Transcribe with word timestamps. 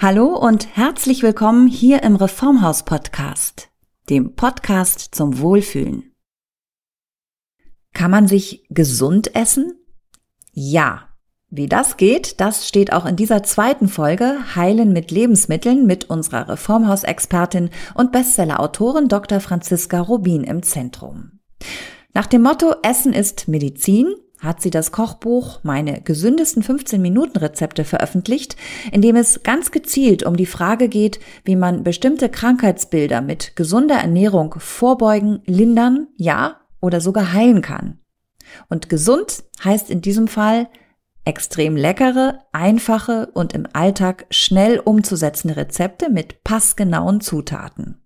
Hallo 0.00 0.26
und 0.36 0.76
herzlich 0.76 1.24
willkommen 1.24 1.66
hier 1.66 2.04
im 2.04 2.14
Reformhaus 2.14 2.84
Podcast, 2.84 3.68
dem 4.08 4.36
Podcast 4.36 5.12
zum 5.12 5.40
Wohlfühlen. 5.40 6.14
Kann 7.94 8.12
man 8.12 8.28
sich 8.28 8.64
gesund 8.70 9.34
essen? 9.34 9.72
Ja. 10.52 11.08
Wie 11.50 11.66
das 11.66 11.96
geht, 11.96 12.40
das 12.40 12.68
steht 12.68 12.92
auch 12.92 13.06
in 13.06 13.16
dieser 13.16 13.42
zweiten 13.42 13.88
Folge 13.88 14.38
Heilen 14.54 14.92
mit 14.92 15.10
Lebensmitteln 15.10 15.84
mit 15.84 16.08
unserer 16.08 16.48
Reformhausexpertin 16.48 17.70
und 17.94 18.12
Bestsellerautorin 18.12 19.08
Dr. 19.08 19.40
Franziska 19.40 19.98
Rubin 19.98 20.44
im 20.44 20.62
Zentrum. 20.62 21.40
Nach 22.14 22.26
dem 22.26 22.42
Motto 22.42 22.72
Essen 22.84 23.12
ist 23.12 23.48
Medizin 23.48 24.14
hat 24.40 24.62
sie 24.62 24.70
das 24.70 24.92
Kochbuch 24.92 25.60
Meine 25.62 26.00
gesündesten 26.00 26.62
15 26.62 27.02
Minuten 27.02 27.38
Rezepte 27.38 27.84
veröffentlicht, 27.84 28.56
in 28.92 29.02
dem 29.02 29.16
es 29.16 29.42
ganz 29.42 29.70
gezielt 29.70 30.22
um 30.22 30.36
die 30.36 30.46
Frage 30.46 30.88
geht, 30.88 31.20
wie 31.44 31.56
man 31.56 31.82
bestimmte 31.82 32.28
Krankheitsbilder 32.28 33.20
mit 33.20 33.56
gesunder 33.56 33.96
Ernährung 33.96 34.54
vorbeugen, 34.58 35.42
lindern, 35.46 36.08
ja 36.16 36.60
oder 36.80 37.00
sogar 37.00 37.32
heilen 37.32 37.62
kann. 37.62 37.98
Und 38.68 38.88
gesund 38.88 39.44
heißt 39.62 39.90
in 39.90 40.00
diesem 40.00 40.28
Fall 40.28 40.68
extrem 41.24 41.76
leckere, 41.76 42.38
einfache 42.52 43.28
und 43.34 43.52
im 43.52 43.66
Alltag 43.72 44.26
schnell 44.30 44.78
umzusetzende 44.78 45.56
Rezepte 45.56 46.10
mit 46.10 46.42
passgenauen 46.42 47.20
Zutaten. 47.20 48.00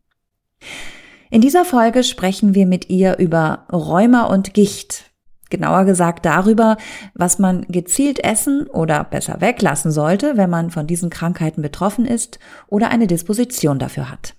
In 1.31 1.41
dieser 1.41 1.65
Folge 1.65 2.03
sprechen 2.03 2.55
wir 2.55 2.67
mit 2.67 2.91
ihr 2.91 3.19
über 3.19 3.67
Rheuma 3.73 4.25
und 4.25 4.55
Gicht, 4.55 5.12
Genauer 5.53 5.85
gesagt 5.85 6.25
darüber, 6.25 6.79
was 7.15 7.39
man 7.39 7.67
gezielt 7.69 8.25
essen 8.25 8.67
oder 8.67 9.05
besser 9.05 9.41
weglassen 9.41 9.93
sollte, 9.93 10.37
wenn 10.39 10.51
man 10.51 10.71
von 10.71 10.87
diesen 10.87 11.11
Krankheiten 11.11 11.61
betroffen 11.61 12.07
ist 12.07 12.39
oder 12.69 12.89
eine 12.89 13.07
Disposition 13.07 13.79
dafür 13.79 14.11
hat. 14.11 14.35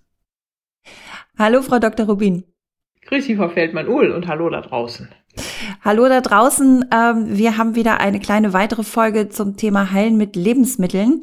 Hallo, 1.38 1.62
Frau 1.62 1.78
Dr. 1.78 2.08
Rubin. 2.08 2.44
Grüß 3.06 3.26
Sie, 3.26 3.36
Frau 3.36 3.50
Feldmann-Uhl 3.50 4.12
und 4.12 4.28
hallo 4.28 4.50
da 4.50 4.62
draußen. 4.62 5.08
Hallo 5.84 6.10
da 6.10 6.22
draußen. 6.22 6.86
Ähm, 6.92 7.38
wir 7.38 7.58
haben 7.58 7.76
wieder 7.76 8.00
eine 8.00 8.20
kleine 8.20 8.54
weitere 8.54 8.84
Folge 8.84 9.30
zum 9.30 9.56
Thema 9.56 9.92
Heilen 9.92 10.18
mit 10.18 10.36
Lebensmitteln 10.36 11.22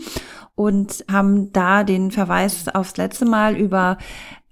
und 0.54 1.04
haben 1.10 1.52
da 1.52 1.82
den 1.84 2.10
Verweis 2.10 2.69
aufs 2.69 2.97
letzte 2.97 3.25
Mal 3.25 3.56
über 3.56 3.98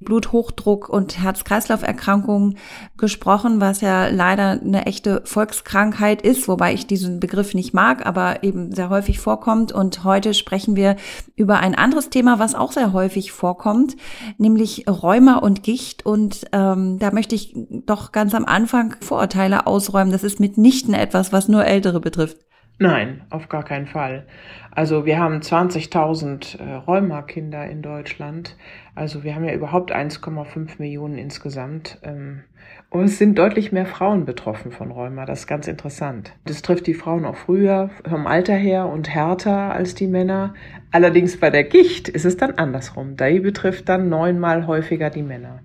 Bluthochdruck 0.00 0.88
und 0.88 1.18
Herz-Kreislauf-Erkrankungen 1.18 2.56
gesprochen, 2.96 3.60
was 3.60 3.80
ja 3.80 4.06
leider 4.08 4.60
eine 4.60 4.86
echte 4.86 5.22
Volkskrankheit 5.24 6.22
ist, 6.22 6.46
wobei 6.46 6.72
ich 6.72 6.86
diesen 6.86 7.18
Begriff 7.18 7.52
nicht 7.52 7.74
mag, 7.74 8.06
aber 8.06 8.44
eben 8.44 8.72
sehr 8.72 8.90
häufig 8.90 9.18
vorkommt. 9.18 9.72
Und 9.72 10.04
heute 10.04 10.34
sprechen 10.34 10.76
wir 10.76 10.96
über 11.34 11.58
ein 11.58 11.74
anderes 11.74 12.10
Thema, 12.10 12.38
was 12.38 12.54
auch 12.54 12.72
sehr 12.72 12.92
häufig 12.92 13.32
vorkommt, 13.32 13.96
nämlich 14.38 14.84
Rheuma 14.88 15.38
und 15.38 15.64
Gicht. 15.64 16.06
Und 16.06 16.46
ähm, 16.52 16.98
da 17.00 17.10
möchte 17.10 17.34
ich 17.34 17.54
doch 17.68 18.12
ganz 18.12 18.34
am 18.34 18.44
Anfang 18.44 18.94
Vorurteile 19.00 19.66
ausräumen. 19.66 20.12
Das 20.12 20.22
ist 20.22 20.38
mitnichten 20.38 20.94
etwas, 20.94 21.32
was 21.32 21.48
nur 21.48 21.64
Ältere 21.64 22.00
betrifft. 22.00 22.47
Nein, 22.80 23.22
auf 23.30 23.48
gar 23.48 23.64
keinen 23.64 23.88
Fall. 23.88 24.24
Also 24.70 25.04
wir 25.04 25.18
haben 25.18 25.40
20.000 25.40 26.60
äh, 26.60 26.74
Rheuma-Kinder 26.74 27.66
in 27.66 27.82
Deutschland. 27.82 28.56
Also 28.94 29.24
wir 29.24 29.34
haben 29.34 29.44
ja 29.44 29.52
überhaupt 29.52 29.92
1,5 29.92 30.78
Millionen 30.78 31.18
insgesamt. 31.18 31.98
Ähm, 32.02 32.44
und 32.90 33.04
es 33.04 33.18
sind 33.18 33.36
deutlich 33.36 33.72
mehr 33.72 33.84
Frauen 33.84 34.24
betroffen 34.24 34.70
von 34.70 34.92
Rheuma. 34.92 35.26
Das 35.26 35.40
ist 35.40 35.46
ganz 35.48 35.66
interessant. 35.66 36.32
Das 36.44 36.62
trifft 36.62 36.86
die 36.86 36.94
Frauen 36.94 37.24
auch 37.24 37.34
früher, 37.34 37.90
vom 38.08 38.28
Alter 38.28 38.54
her 38.54 38.86
und 38.86 39.08
härter 39.08 39.72
als 39.72 39.96
die 39.96 40.06
Männer. 40.06 40.54
Allerdings 40.92 41.38
bei 41.38 41.50
der 41.50 41.64
Gicht 41.64 42.08
ist 42.08 42.24
es 42.24 42.36
dann 42.36 42.52
andersrum. 42.52 43.16
Die 43.16 43.40
betrifft 43.40 43.88
dann 43.88 44.08
neunmal 44.08 44.68
häufiger 44.68 45.10
die 45.10 45.24
Männer. 45.24 45.60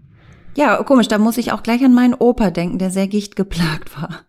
Ja, 0.56 0.81
komisch. 0.84 1.08
Da 1.08 1.19
muss 1.19 1.38
ich 1.38 1.52
auch 1.52 1.61
gleich 1.61 1.84
an 1.86 1.94
meinen 1.94 2.16
Opa 2.16 2.50
denken, 2.50 2.80
der 2.80 2.89
sehr 2.89 3.08
gichtgeplagt 3.08 4.02
war. 4.02 4.22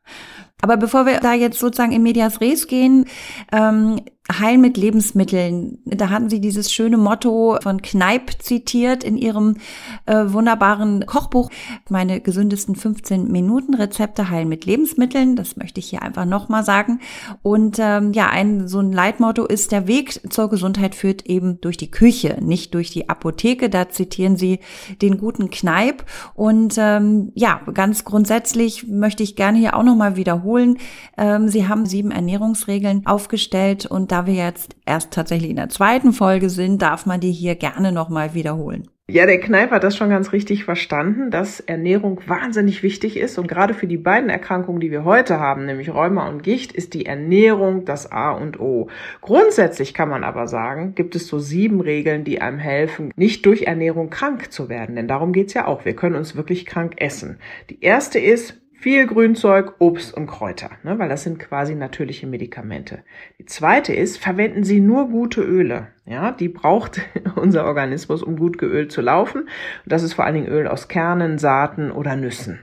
Aber 0.63 0.77
bevor 0.77 1.07
wir 1.07 1.21
da 1.21 1.35
jetzt 1.35 1.59
sozusagen 1.59 1.93
in 1.93 2.03
Medias 2.03 2.41
Res 2.41 2.67
gehen, 2.67 3.07
ähm, 3.53 4.01
Heilen 4.33 4.63
mit 4.63 4.79
Lebensmitteln. 4.79 5.79
Da 5.85 6.09
hatten 6.09 6.31
Sie 6.31 6.41
dieses 6.41 6.73
schöne 6.73 6.97
Motto 6.97 7.59
von 7.63 7.83
Kneip 7.83 8.43
zitiert 8.43 9.05
in 9.05 9.19
Ihrem 9.19 9.59
äh, 10.07 10.25
wunderbaren 10.29 11.05
Kochbuch. 11.05 11.51
Meine 11.91 12.23
gesündesten 12.23 12.75
15 12.75 13.31
Minuten 13.31 13.75
Rezepte 13.75 14.31
heilen 14.31 14.49
mit 14.49 14.65
Lebensmitteln. 14.65 15.37
Das 15.37 15.59
möchte 15.59 15.79
ich 15.79 15.91
hier 15.91 16.01
einfach 16.01 16.25
nochmal 16.25 16.65
sagen. 16.65 17.01
Und 17.43 17.77
ähm, 17.79 18.15
ja, 18.15 18.31
ein 18.31 18.67
so 18.67 18.81
ein 18.81 18.93
Leitmotto 18.93 19.45
ist, 19.45 19.73
der 19.73 19.87
Weg 19.89 20.33
zur 20.33 20.49
Gesundheit 20.49 20.95
führt 20.95 21.27
eben 21.27 21.61
durch 21.61 21.77
die 21.77 21.91
Küche, 21.91 22.39
nicht 22.41 22.73
durch 22.73 22.91
die 22.91 23.11
Apotheke. 23.11 23.69
Da 23.69 23.91
zitieren 23.91 24.39
Sie 24.39 24.61
den 25.03 25.19
guten 25.19 25.51
Kneip. 25.51 26.03
Und 26.33 26.77
ähm, 26.79 27.31
ja, 27.35 27.61
ganz 27.75 28.05
grundsätzlich 28.05 28.87
möchte 28.87 29.23
ich 29.23 29.37
gerne 29.37 29.59
hier 29.59 29.77
auch 29.77 29.83
nochmal 29.83 30.17
wiederholen. 30.17 30.79
Ähm, 31.19 31.49
Sie 31.49 31.69
haben 31.69 31.85
sieben 31.85 32.11
Ernährungsregeln 32.11 33.05
aufgestellt 33.05 33.85
und 33.85 34.14
da 34.15 34.29
wir 34.29 34.35
jetzt 34.35 34.77
erst 34.87 35.13
tatsächlich 35.13 35.51
in 35.51 35.57
der 35.57 35.71
zweiten 35.71 36.13
Folge 36.13 36.49
sind, 36.49 36.81
darf 36.81 37.05
man 37.05 37.19
die 37.19 37.33
hier 37.33 37.57
gerne 37.57 37.91
nochmal 37.91 38.33
wiederholen. 38.33 38.89
Ja, 39.11 39.27
der 39.27 39.41
Kneip 39.41 39.73
hat 39.73 39.83
das 39.83 39.97
schon 39.97 40.09
ganz 40.09 40.33
richtig 40.33 40.65
verstanden, 40.65 41.33
dass 41.33 41.59
Ernährung 41.59 42.21
wahnsinnig 42.29 42.85
wichtig 42.85 43.17
ist. 43.17 43.39
Und 43.39 43.49
gerade 43.49 43.75
für 43.75 43.89
die 43.89 43.99
beiden 43.99 44.31
Erkrankungen, 44.31 44.81
die 44.81 44.93
wir 44.93 45.05
heute 45.05 45.41
haben, 45.41 45.67
nämlich 45.67 45.93
Rheuma 45.93 46.29
und 46.29 46.45
Gicht, 46.45 46.73
ist 46.73 46.95
die 46.95 47.07
Ernährung 47.07 47.85
das 47.85 48.13
A 48.13 48.31
und 48.31 48.61
O. 48.61 48.89
Grundsätzlich 49.21 49.95
kann 49.95 50.09
man 50.09 50.23
aber 50.23 50.47
sagen, 50.47 50.95
gibt 50.95 51.17
es 51.17 51.27
so 51.27 51.41
sieben 51.41 51.81
Regeln, 51.81 52.23
die 52.23 52.41
einem 52.41 52.59
helfen, 52.59 53.13
nicht 53.17 53.45
durch 53.47 53.63
Ernährung 53.63 54.11
krank 54.11 54.53
zu 54.53 54.69
werden. 54.69 54.95
Denn 54.95 55.09
darum 55.09 55.33
geht's 55.33 55.55
ja 55.55 55.67
auch. 55.67 55.85
Wir 55.85 55.97
können 55.97 56.15
uns 56.15 56.37
wirklich 56.37 56.67
krank 56.67 56.95
essen. 56.99 57.41
Die 57.69 57.83
erste 57.83 58.21
ist, 58.21 58.64
viel 58.85 59.07
Grünzeug, 59.07 59.77
Obst 59.79 60.13
und 60.13 60.27
Kräuter, 60.27 60.69
ne, 60.83 60.99
weil 60.99 61.09
das 61.09 61.23
sind 61.23 61.39
quasi 61.39 61.75
natürliche 61.75 62.27
Medikamente. 62.27 63.03
Die 63.39 63.47
zweite 63.47 63.95
ist, 63.95 64.19
verwenden 64.19 64.63
Sie 64.63 64.79
nur 64.79 65.09
gute 65.09 65.41
Öle. 65.41 65.87
Ja, 66.05 66.33
die 66.33 66.51
braucht 66.51 67.01
unser 67.35 67.65
Organismus, 67.65 68.23
um 68.23 68.37
gut 68.37 68.59
geölt 68.59 68.93
zu 68.93 69.01
laufen. 69.01 69.45
Und 69.45 69.51
das 69.87 70.03
ist 70.03 70.13
vor 70.13 70.27
allen 70.27 70.35
Dingen 70.35 70.49
Öl 70.49 70.69
aus 70.69 70.89
Kernen, 70.89 71.39
Saaten 71.39 71.91
oder 71.91 72.15
Nüssen. 72.15 72.63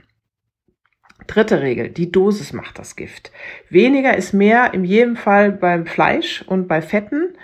Dritte 1.26 1.60
Regel, 1.60 1.88
die 1.88 2.12
Dosis 2.12 2.52
macht 2.52 2.78
das 2.78 2.94
Gift. 2.94 3.32
Weniger 3.68 4.16
ist 4.16 4.32
mehr 4.32 4.74
in 4.74 4.84
jedem 4.84 5.16
Fall 5.16 5.50
beim 5.50 5.86
Fleisch 5.86 6.42
und 6.46 6.68
bei 6.68 6.82
Fetten, 6.82 7.34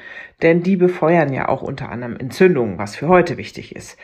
denn 0.41 0.63
die 0.63 0.77
befeuern 0.77 1.33
ja 1.33 1.49
auch 1.49 1.63
unter 1.63 1.91
anderem 1.91 2.17
Entzündungen, 2.17 2.79
was 2.79 2.95
für 2.95 3.09
heute 3.09 3.39
wichtig 3.39 3.75
ist. 3.75 3.99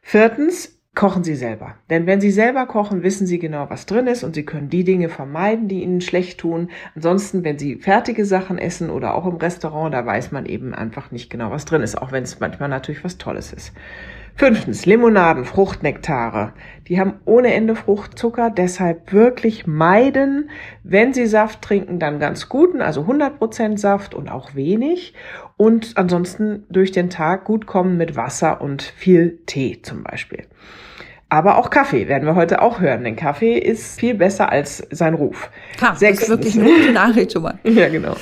Viertens, 0.00 0.73
kochen 0.94 1.24
Sie 1.24 1.34
selber. 1.34 1.74
Denn 1.90 2.06
wenn 2.06 2.20
Sie 2.20 2.30
selber 2.30 2.66
kochen, 2.66 3.02
wissen 3.02 3.26
Sie 3.26 3.38
genau, 3.38 3.68
was 3.68 3.86
drin 3.86 4.06
ist 4.06 4.22
und 4.22 4.34
Sie 4.34 4.44
können 4.44 4.68
die 4.68 4.84
Dinge 4.84 5.08
vermeiden, 5.08 5.68
die 5.68 5.82
Ihnen 5.82 6.00
schlecht 6.00 6.38
tun. 6.38 6.70
Ansonsten, 6.94 7.44
wenn 7.44 7.58
Sie 7.58 7.76
fertige 7.76 8.24
Sachen 8.24 8.58
essen 8.58 8.90
oder 8.90 9.14
auch 9.14 9.26
im 9.26 9.36
Restaurant, 9.36 9.92
da 9.92 10.06
weiß 10.06 10.30
man 10.32 10.46
eben 10.46 10.74
einfach 10.74 11.10
nicht 11.10 11.30
genau, 11.30 11.50
was 11.50 11.64
drin 11.64 11.82
ist, 11.82 12.00
auch 12.00 12.12
wenn 12.12 12.22
es 12.22 12.38
manchmal 12.40 12.68
natürlich 12.68 13.02
was 13.02 13.18
Tolles 13.18 13.52
ist. 13.52 13.72
Fünftens, 14.36 14.84
Limonaden, 14.84 15.44
Fruchtnektare. 15.44 16.54
Die 16.88 16.98
haben 16.98 17.14
ohne 17.24 17.54
Ende 17.54 17.76
Fruchtzucker, 17.76 18.50
deshalb 18.50 19.12
wirklich 19.12 19.66
meiden. 19.66 20.50
Wenn 20.82 21.14
Sie 21.14 21.26
Saft 21.26 21.62
trinken, 21.62 22.00
dann 22.00 22.18
ganz 22.18 22.48
guten, 22.48 22.80
also 22.80 23.02
100% 23.02 23.78
Saft 23.78 24.12
und 24.12 24.28
auch 24.28 24.56
wenig. 24.56 25.14
Und 25.56 25.96
ansonsten 25.96 26.64
durch 26.68 26.90
den 26.90 27.10
Tag 27.10 27.44
gut 27.44 27.66
kommen 27.66 27.96
mit 27.96 28.16
Wasser 28.16 28.60
und 28.60 28.82
viel 28.82 29.38
Tee 29.46 29.80
zum 29.82 30.02
Beispiel. 30.02 30.44
Aber 31.28 31.56
auch 31.56 31.70
Kaffee 31.70 32.08
werden 32.08 32.26
wir 32.26 32.34
heute 32.34 32.60
auch 32.60 32.80
hören, 32.80 33.04
denn 33.04 33.16
Kaffee 33.16 33.56
ist 33.56 33.98
viel 33.98 34.14
besser 34.14 34.50
als 34.50 34.86
sein 34.90 35.14
Ruf. 35.14 35.50
Ha, 35.80 35.90
das 35.90 36.02
ist 36.02 36.28
wirklich 36.28 36.58
eine 36.58 36.64
gute 36.64 36.92
Nachricht 36.92 37.32
schon 37.32 37.42
mal. 37.42 37.58
ja, 37.64 37.88
genau. 37.88 38.16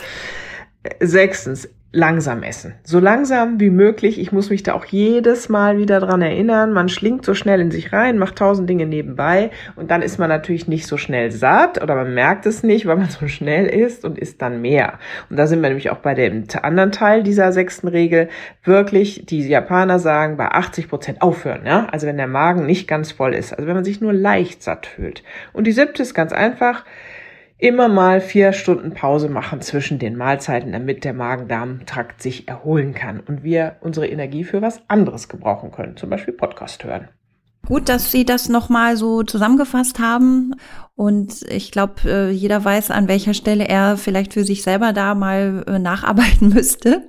Sechstens, 1.01 1.69
langsam 1.93 2.43
essen. 2.43 2.75
So 2.85 2.99
langsam 2.99 3.61
wie 3.61 3.69
möglich. 3.69 4.19
Ich 4.19 4.33
muss 4.33 4.49
mich 4.49 4.63
da 4.63 4.73
auch 4.73 4.87
jedes 4.87 5.51
Mal 5.51 5.77
wieder 5.77 6.01
dran 6.01 6.23
erinnern. 6.23 6.73
Man 6.73 6.89
schlingt 6.89 7.25
so 7.25 7.35
schnell 7.35 7.61
in 7.61 7.71
sich 7.71 7.93
rein, 7.93 8.19
macht 8.19 8.37
tausend 8.37 8.69
Dinge 8.69 8.87
nebenbei 8.87 9.51
und 9.77 9.91
dann 9.91 10.01
ist 10.01 10.19
man 10.19 10.31
natürlich 10.31 10.67
nicht 10.67 10.87
so 10.87 10.97
schnell 10.97 11.31
satt 11.31 11.83
oder 11.83 11.95
man 11.95 12.15
merkt 12.15 12.47
es 12.47 12.63
nicht, 12.63 12.87
weil 12.87 12.97
man 12.97 13.11
so 13.11 13.29
schnell 13.29 13.67
isst 13.67 14.07
und 14.07 14.19
isst 14.19 14.41
dann 14.41 14.63
mehr. 14.63 14.99
Und 15.29 15.37
da 15.37 15.47
sind 15.47 15.61
wir 15.61 15.69
nämlich 15.69 15.91
auch 15.91 15.99
bei 15.99 16.15
dem 16.15 16.45
anderen 16.63 16.93
Teil 16.93 17.23
dieser 17.23 17.53
sechsten 17.53 17.89
Regel. 17.89 18.29
Wirklich, 18.65 19.27
die 19.27 19.47
Japaner 19.47 19.99
sagen, 19.99 20.39
bei 20.39 20.49
80 20.49 20.89
Prozent 20.89 21.21
aufhören. 21.21 21.67
Ja? 21.67 21.89
Also 21.93 22.07
wenn 22.07 22.17
der 22.17 22.27
Magen 22.27 22.65
nicht 22.65 22.89
ganz 22.89 23.13
voll 23.13 23.35
ist. 23.35 23.53
Also 23.53 23.67
wenn 23.67 23.75
man 23.75 23.85
sich 23.85 24.01
nur 24.01 24.15
leicht 24.15 24.63
satt 24.63 24.87
fühlt. 24.87 25.23
Und 25.53 25.67
die 25.67 25.73
siebte 25.73 26.03
ist 26.03 26.15
ganz 26.15 26.33
einfach 26.33 26.85
immer 27.63 27.89
mal 27.89 28.21
vier 28.21 28.53
Stunden 28.53 28.93
Pause 28.93 29.29
machen 29.29 29.61
zwischen 29.61 30.01
den 30.01 30.17
Mahlzeiten, 30.17 30.73
damit 30.73 31.05
der 31.05 31.13
Magen-Darm-Trakt 31.13 32.21
sich 32.21 32.49
erholen 32.49 32.93
kann 32.93 33.21
und 33.21 33.45
wir 33.45 33.77
unsere 33.81 34.09
Energie 34.09 34.43
für 34.43 34.61
was 34.61 34.83
anderes 34.89 35.29
gebrauchen 35.29 35.71
können, 35.71 35.97
zum 35.97 36.11
Beispiel 36.11 36.35
Podcast 36.35 36.83
hören. 36.83 37.09
Gut, 37.67 37.89
dass 37.89 38.11
Sie 38.11 38.25
das 38.25 38.49
nochmal 38.49 38.97
so 38.97 39.23
zusammengefasst 39.23 40.01
haben. 40.01 40.55
Und 40.95 41.43
ich 41.49 41.71
glaube, 41.71 41.95
äh, 42.05 42.31
jeder 42.31 42.63
weiß, 42.65 42.91
an 42.91 43.09
welcher 43.09 43.35
Stelle 43.35 43.67
er 43.67 43.97
vielleicht 43.97 44.35
für 44.35 44.45
sich 44.45 44.63
selber 44.63 44.93
da 44.93 45.15
mal 45.15 45.65
äh, 45.67 45.79
nacharbeiten 45.79 46.49
müsste. 46.55 47.09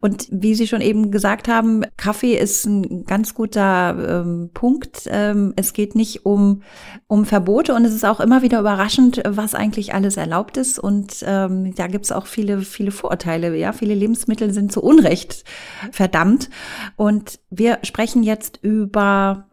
Und 0.00 0.28
wie 0.30 0.54
Sie 0.54 0.68
schon 0.68 0.80
eben 0.80 1.10
gesagt 1.10 1.48
haben, 1.48 1.82
Kaffee 1.96 2.34
ist 2.34 2.64
ein 2.66 3.04
ganz 3.04 3.34
guter 3.34 4.22
ähm, 4.22 4.50
Punkt. 4.54 5.02
Ähm, 5.06 5.52
es 5.56 5.72
geht 5.72 5.96
nicht 5.96 6.24
um, 6.24 6.62
um 7.08 7.24
Verbote 7.24 7.74
und 7.74 7.84
es 7.84 7.94
ist 7.94 8.04
auch 8.04 8.20
immer 8.20 8.42
wieder 8.42 8.60
überraschend, 8.60 9.22
was 9.26 9.54
eigentlich 9.54 9.92
alles 9.92 10.16
erlaubt 10.16 10.56
ist. 10.56 10.78
Und 10.78 11.16
ähm, 11.26 11.74
da 11.74 11.88
gibt 11.88 12.06
es 12.06 12.12
auch 12.12 12.26
viele, 12.26 12.60
viele 12.60 12.92
Vorurteile. 12.92 13.54
Ja, 13.56 13.72
viele 13.72 13.94
Lebensmittel 13.94 14.52
sind 14.52 14.72
zu 14.72 14.82
Unrecht 14.82 15.44
verdammt. 15.90 16.48
Und 16.96 17.40
wir 17.50 17.80
sprechen 17.82 18.22
jetzt 18.22 18.60
über 18.62 19.46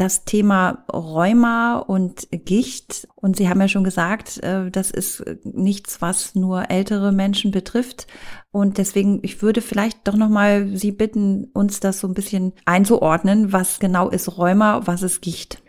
das 0.00 0.24
Thema 0.24 0.84
Rheuma 0.92 1.78
und 1.78 2.28
Gicht. 2.30 3.06
Und 3.16 3.36
Sie 3.36 3.48
haben 3.48 3.60
ja 3.60 3.68
schon 3.68 3.84
gesagt, 3.84 4.42
äh, 4.42 4.70
das 4.70 4.90
ist 4.90 5.24
nichts, 5.44 6.00
was 6.00 6.34
nur 6.34 6.70
ältere 6.70 7.12
Menschen 7.12 7.50
betrifft. 7.50 8.06
Und 8.50 8.78
deswegen, 8.78 9.20
ich 9.22 9.42
würde 9.42 9.60
vielleicht 9.60 10.08
doch 10.08 10.16
nochmal 10.16 10.68
Sie 10.76 10.92
bitten, 10.92 11.50
uns 11.52 11.80
das 11.80 12.00
so 12.00 12.08
ein 12.08 12.14
bisschen 12.14 12.52
einzuordnen. 12.64 13.52
Was 13.52 13.78
genau 13.78 14.08
ist 14.08 14.38
Rheuma, 14.38 14.86
was 14.86 15.02
ist 15.02 15.20
Gicht? 15.20 15.62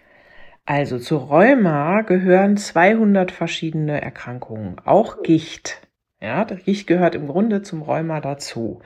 Also 0.65 0.99
zu 0.99 1.17
Rheuma 1.17 2.01
gehören 2.01 2.55
200 2.55 3.31
verschiedene 3.31 4.01
Erkrankungen, 4.01 4.77
auch 4.85 5.23
Gicht. 5.23 5.81
Ja, 6.23 6.45
der 6.45 6.57
Gicht 6.57 6.85
gehört 6.85 7.15
im 7.15 7.25
Grunde 7.25 7.63
zum 7.63 7.81
Rheuma 7.81 8.21
dazu. 8.21 8.79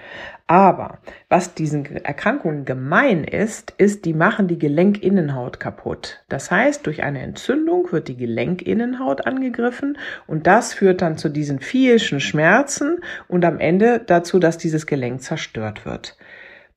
Aber 0.47 0.99
was 1.27 1.53
diesen 1.53 1.85
Erkrankungen 1.97 2.63
gemein 2.63 3.25
ist, 3.25 3.73
ist, 3.77 4.05
die 4.05 4.13
machen 4.13 4.47
die 4.47 4.57
Gelenkinnenhaut 4.57 5.59
kaputt. 5.59 6.23
Das 6.29 6.49
heißt, 6.49 6.87
durch 6.87 7.03
eine 7.03 7.19
Entzündung 7.19 7.91
wird 7.91 8.07
die 8.07 8.15
Gelenkinnenhaut 8.15 9.27
angegriffen 9.27 9.97
und 10.27 10.47
das 10.47 10.73
führt 10.73 11.01
dann 11.01 11.17
zu 11.17 11.27
diesen 11.27 11.59
vielen 11.59 11.99
Schmerzen 11.99 13.01
und 13.27 13.43
am 13.43 13.59
Ende 13.59 13.99
dazu, 13.99 14.39
dass 14.39 14.57
dieses 14.57 14.87
Gelenk 14.87 15.21
zerstört 15.21 15.85
wird. 15.85 16.15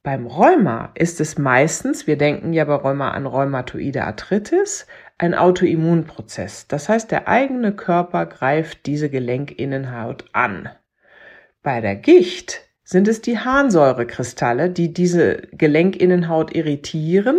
Beim 0.02 0.26
Rheuma 0.26 0.90
ist 0.94 1.20
es 1.20 1.38
meistens, 1.38 2.08
wir 2.08 2.16
denken 2.16 2.52
ja 2.52 2.64
bei 2.64 2.74
Rheuma 2.74 3.12
an 3.12 3.26
rheumatoide 3.26 4.04
Arthritis, 4.04 4.88
ein 5.18 5.34
Autoimmunprozess. 5.34 6.68
Das 6.68 6.88
heißt, 6.88 7.10
der 7.10 7.28
eigene 7.28 7.74
Körper 7.74 8.26
greift 8.26 8.86
diese 8.86 9.10
Gelenkinnenhaut 9.10 10.24
an. 10.32 10.70
Bei 11.62 11.80
der 11.80 11.96
Gicht 11.96 12.67
sind 12.90 13.06
es 13.06 13.20
die 13.20 13.38
Harnsäurekristalle, 13.38 14.70
die 14.70 14.94
diese 14.94 15.42
Gelenkinnenhaut 15.52 16.54
irritieren, 16.54 17.38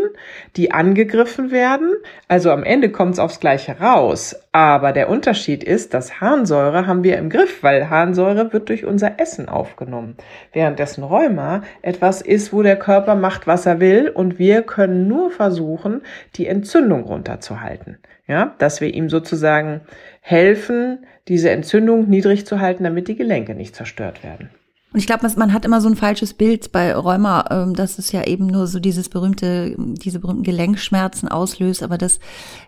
die 0.56 0.72
angegriffen 0.72 1.50
werden. 1.50 1.92
Also 2.28 2.52
am 2.52 2.64
Ende 2.64 2.92
kommt 2.92 3.14
es 3.14 3.20
aufs 3.20 3.40
Gleiche 3.40 3.80
raus. 3.80 4.36
Aber 4.52 4.92
der 4.92 5.10
Unterschied 5.10 5.64
ist, 5.64 5.96
dass 5.96 6.22
Harnsäure 6.22 6.86
haben 6.86 7.04
wir 7.04 7.18
im 7.18 7.32
Griff, 7.32 7.64
weil 7.64 7.90
Harnsäure 7.90 8.54
wird 8.54 8.70
durch 8.70 8.86
unser 8.86 9.20
Essen 9.20 9.50
aufgenommen. 9.50 10.18
Währenddessen 10.54 11.04
Rheuma 11.04 11.64
etwas 11.82 12.22
ist, 12.22 12.54
wo 12.54 12.62
der 12.62 12.78
Körper 12.78 13.16
macht, 13.16 13.48
was 13.48 13.66
er 13.66 13.80
will 13.80 14.08
und 14.08 14.38
wir 14.38 14.62
können 14.62 15.08
nur 15.08 15.32
versuchen, 15.32 16.04
die 16.36 16.46
Entzündung 16.46 17.06
runterzuhalten. 17.06 17.98
Ja, 18.28 18.54
dass 18.60 18.82
wir 18.82 18.94
ihm 18.94 19.10
sozusagen 19.10 19.82
helfen, 20.22 21.08
diese 21.28 21.50
Entzündung 21.50 22.08
niedrig 22.08 22.46
zu 22.46 22.60
halten, 22.60 22.84
damit 22.84 23.08
die 23.08 23.16
Gelenke 23.16 23.56
nicht 23.56 23.76
zerstört 23.76 24.24
werden. 24.24 24.52
Und 24.92 25.00
ich 25.00 25.06
glaube, 25.06 25.28
man 25.36 25.54
hat 25.54 25.66
immer 25.66 25.82
so 25.82 25.88
ein 25.88 25.96
falsches 25.96 26.34
Bild 26.34 26.72
bei 26.72 26.96
Rheuma, 26.96 27.46
ähm, 27.52 27.76
dass 27.76 28.00
es 28.00 28.12
ja 28.12 28.24
eben 28.26 28.48
nur 28.48 28.66
so 28.66 28.80
dieses 28.80 29.08
berühmte, 29.08 29.76
diese 29.78 30.20
berühmten 30.20 30.44
Gelenkschmerzen 30.44 31.30
auslöst, 31.30 31.84
aber 31.84 32.00
das 32.00 32.20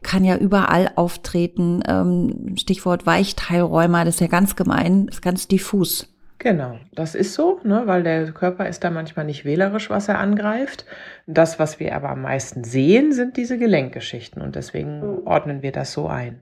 kann 0.03 0.23
ja 0.23 0.37
überall 0.37 0.91
auftreten. 0.95 1.81
Ähm, 1.87 2.55
Stichwort 2.57 3.07
Weichteilrheuma, 3.07 4.05
das 4.05 4.15
ist 4.15 4.21
ja 4.21 4.27
ganz 4.27 4.55
gemein, 4.55 5.07
ist 5.07 5.23
ganz 5.23 5.47
diffus. 5.47 6.07
Genau, 6.37 6.79
das 6.93 7.13
ist 7.13 7.35
so, 7.35 7.59
ne, 7.63 7.83
weil 7.85 8.01
der 8.01 8.31
Körper 8.31 8.67
ist 8.67 8.83
da 8.83 8.89
manchmal 8.89 9.25
nicht 9.25 9.45
wählerisch, 9.45 9.91
was 9.91 10.07
er 10.07 10.17
angreift. 10.17 10.85
Das, 11.27 11.59
was 11.59 11.79
wir 11.79 11.95
aber 11.95 12.09
am 12.09 12.23
meisten 12.23 12.63
sehen, 12.63 13.13
sind 13.13 13.37
diese 13.37 13.59
Gelenkgeschichten 13.59 14.41
und 14.41 14.55
deswegen 14.55 15.19
ordnen 15.25 15.61
wir 15.61 15.71
das 15.71 15.93
so 15.93 16.07
ein. 16.07 16.41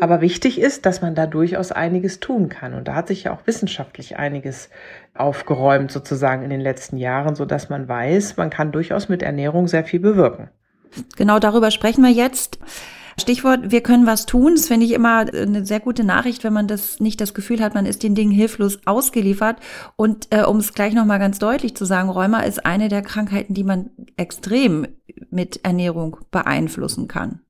Aber 0.00 0.20
wichtig 0.20 0.60
ist, 0.60 0.86
dass 0.86 1.02
man 1.02 1.14
da 1.14 1.26
durchaus 1.26 1.72
einiges 1.72 2.20
tun 2.20 2.48
kann. 2.48 2.74
Und 2.74 2.88
da 2.88 2.94
hat 2.94 3.08
sich 3.08 3.24
ja 3.24 3.32
auch 3.32 3.46
wissenschaftlich 3.46 4.16
einiges 4.16 4.68
aufgeräumt 5.14 5.90
sozusagen 5.90 6.42
in 6.42 6.50
den 6.50 6.60
letzten 6.60 6.96
Jahren, 6.96 7.34
so 7.34 7.44
dass 7.44 7.68
man 7.68 7.88
weiß, 7.88 8.36
man 8.36 8.50
kann 8.50 8.72
durchaus 8.72 9.08
mit 9.08 9.22
Ernährung 9.22 9.68
sehr 9.68 9.84
viel 9.84 10.00
bewirken. 10.00 10.50
Genau 11.16 11.38
darüber 11.38 11.70
sprechen 11.70 12.02
wir 12.02 12.10
jetzt. 12.10 12.58
Stichwort, 13.18 13.70
wir 13.70 13.80
können 13.80 14.06
was 14.06 14.26
tun. 14.26 14.54
Das 14.56 14.66
finde 14.66 14.86
ich 14.86 14.92
immer 14.92 15.26
eine 15.32 15.64
sehr 15.64 15.80
gute 15.80 16.04
Nachricht, 16.04 16.42
wenn 16.42 16.52
man 16.52 16.66
das 16.66 16.98
nicht 16.98 17.20
das 17.20 17.32
Gefühl 17.32 17.62
hat, 17.62 17.74
man 17.74 17.86
ist 17.86 18.02
den 18.02 18.14
Dingen 18.14 18.32
hilflos 18.32 18.80
ausgeliefert. 18.86 19.56
Und 19.96 20.28
äh, 20.30 20.42
um 20.42 20.56
es 20.56 20.72
gleich 20.74 20.94
nochmal 20.94 21.20
ganz 21.20 21.38
deutlich 21.38 21.76
zu 21.76 21.84
sagen, 21.84 22.10
Rheuma 22.10 22.40
ist 22.40 22.66
eine 22.66 22.88
der 22.88 23.02
Krankheiten, 23.02 23.54
die 23.54 23.64
man 23.64 23.90
extrem 24.16 24.88
mit 25.30 25.64
Ernährung 25.64 26.16
beeinflussen 26.32 27.06
kann. 27.06 27.40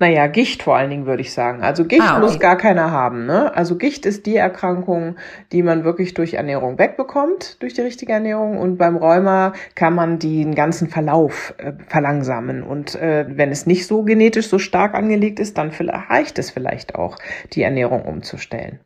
Naja, 0.00 0.28
Gicht 0.28 0.62
vor 0.62 0.76
allen 0.76 0.90
Dingen 0.90 1.06
würde 1.06 1.22
ich 1.22 1.32
sagen. 1.32 1.62
Also 1.62 1.84
Gicht 1.84 2.02
ah, 2.02 2.16
okay. 2.16 2.20
muss 2.20 2.38
gar 2.38 2.56
keiner 2.56 2.92
haben. 2.92 3.26
Ne? 3.26 3.54
Also 3.56 3.76
Gicht 3.76 4.06
ist 4.06 4.26
die 4.26 4.36
Erkrankung, 4.36 5.16
die 5.50 5.62
man 5.62 5.82
wirklich 5.82 6.14
durch 6.14 6.34
Ernährung 6.34 6.78
wegbekommt, 6.78 7.60
durch 7.60 7.74
die 7.74 7.80
richtige 7.80 8.12
Ernährung. 8.12 8.58
Und 8.58 8.78
beim 8.78 8.96
Rheuma 8.96 9.54
kann 9.74 9.94
man 9.94 10.20
den 10.20 10.54
ganzen 10.54 10.88
Verlauf 10.88 11.54
äh, 11.58 11.72
verlangsamen. 11.88 12.62
Und 12.62 12.94
äh, 12.94 13.26
wenn 13.28 13.50
es 13.50 13.66
nicht 13.66 13.86
so 13.86 14.04
genetisch 14.04 14.48
so 14.48 14.58
stark 14.58 14.94
angelegt 14.94 15.40
ist, 15.40 15.58
dann 15.58 15.70
reicht 15.70 16.38
es 16.38 16.50
vielleicht 16.50 16.94
auch, 16.94 17.18
die 17.52 17.62
Ernährung 17.62 18.02
umzustellen. 18.02 18.78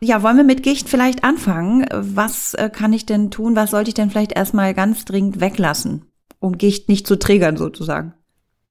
Ja, 0.00 0.22
wollen 0.22 0.36
wir 0.36 0.44
mit 0.44 0.62
Gicht 0.62 0.88
vielleicht 0.88 1.24
anfangen? 1.24 1.86
Was 1.92 2.54
äh, 2.54 2.70
kann 2.70 2.92
ich 2.92 3.06
denn 3.06 3.30
tun? 3.30 3.56
Was 3.56 3.70
sollte 3.70 3.88
ich 3.88 3.94
denn 3.94 4.10
vielleicht 4.10 4.36
erstmal 4.36 4.74
ganz 4.74 5.04
dringend 5.04 5.40
weglassen, 5.40 6.04
um 6.38 6.58
Gicht 6.58 6.88
nicht 6.88 7.06
zu 7.06 7.16
triggern 7.18 7.56
sozusagen? 7.56 8.14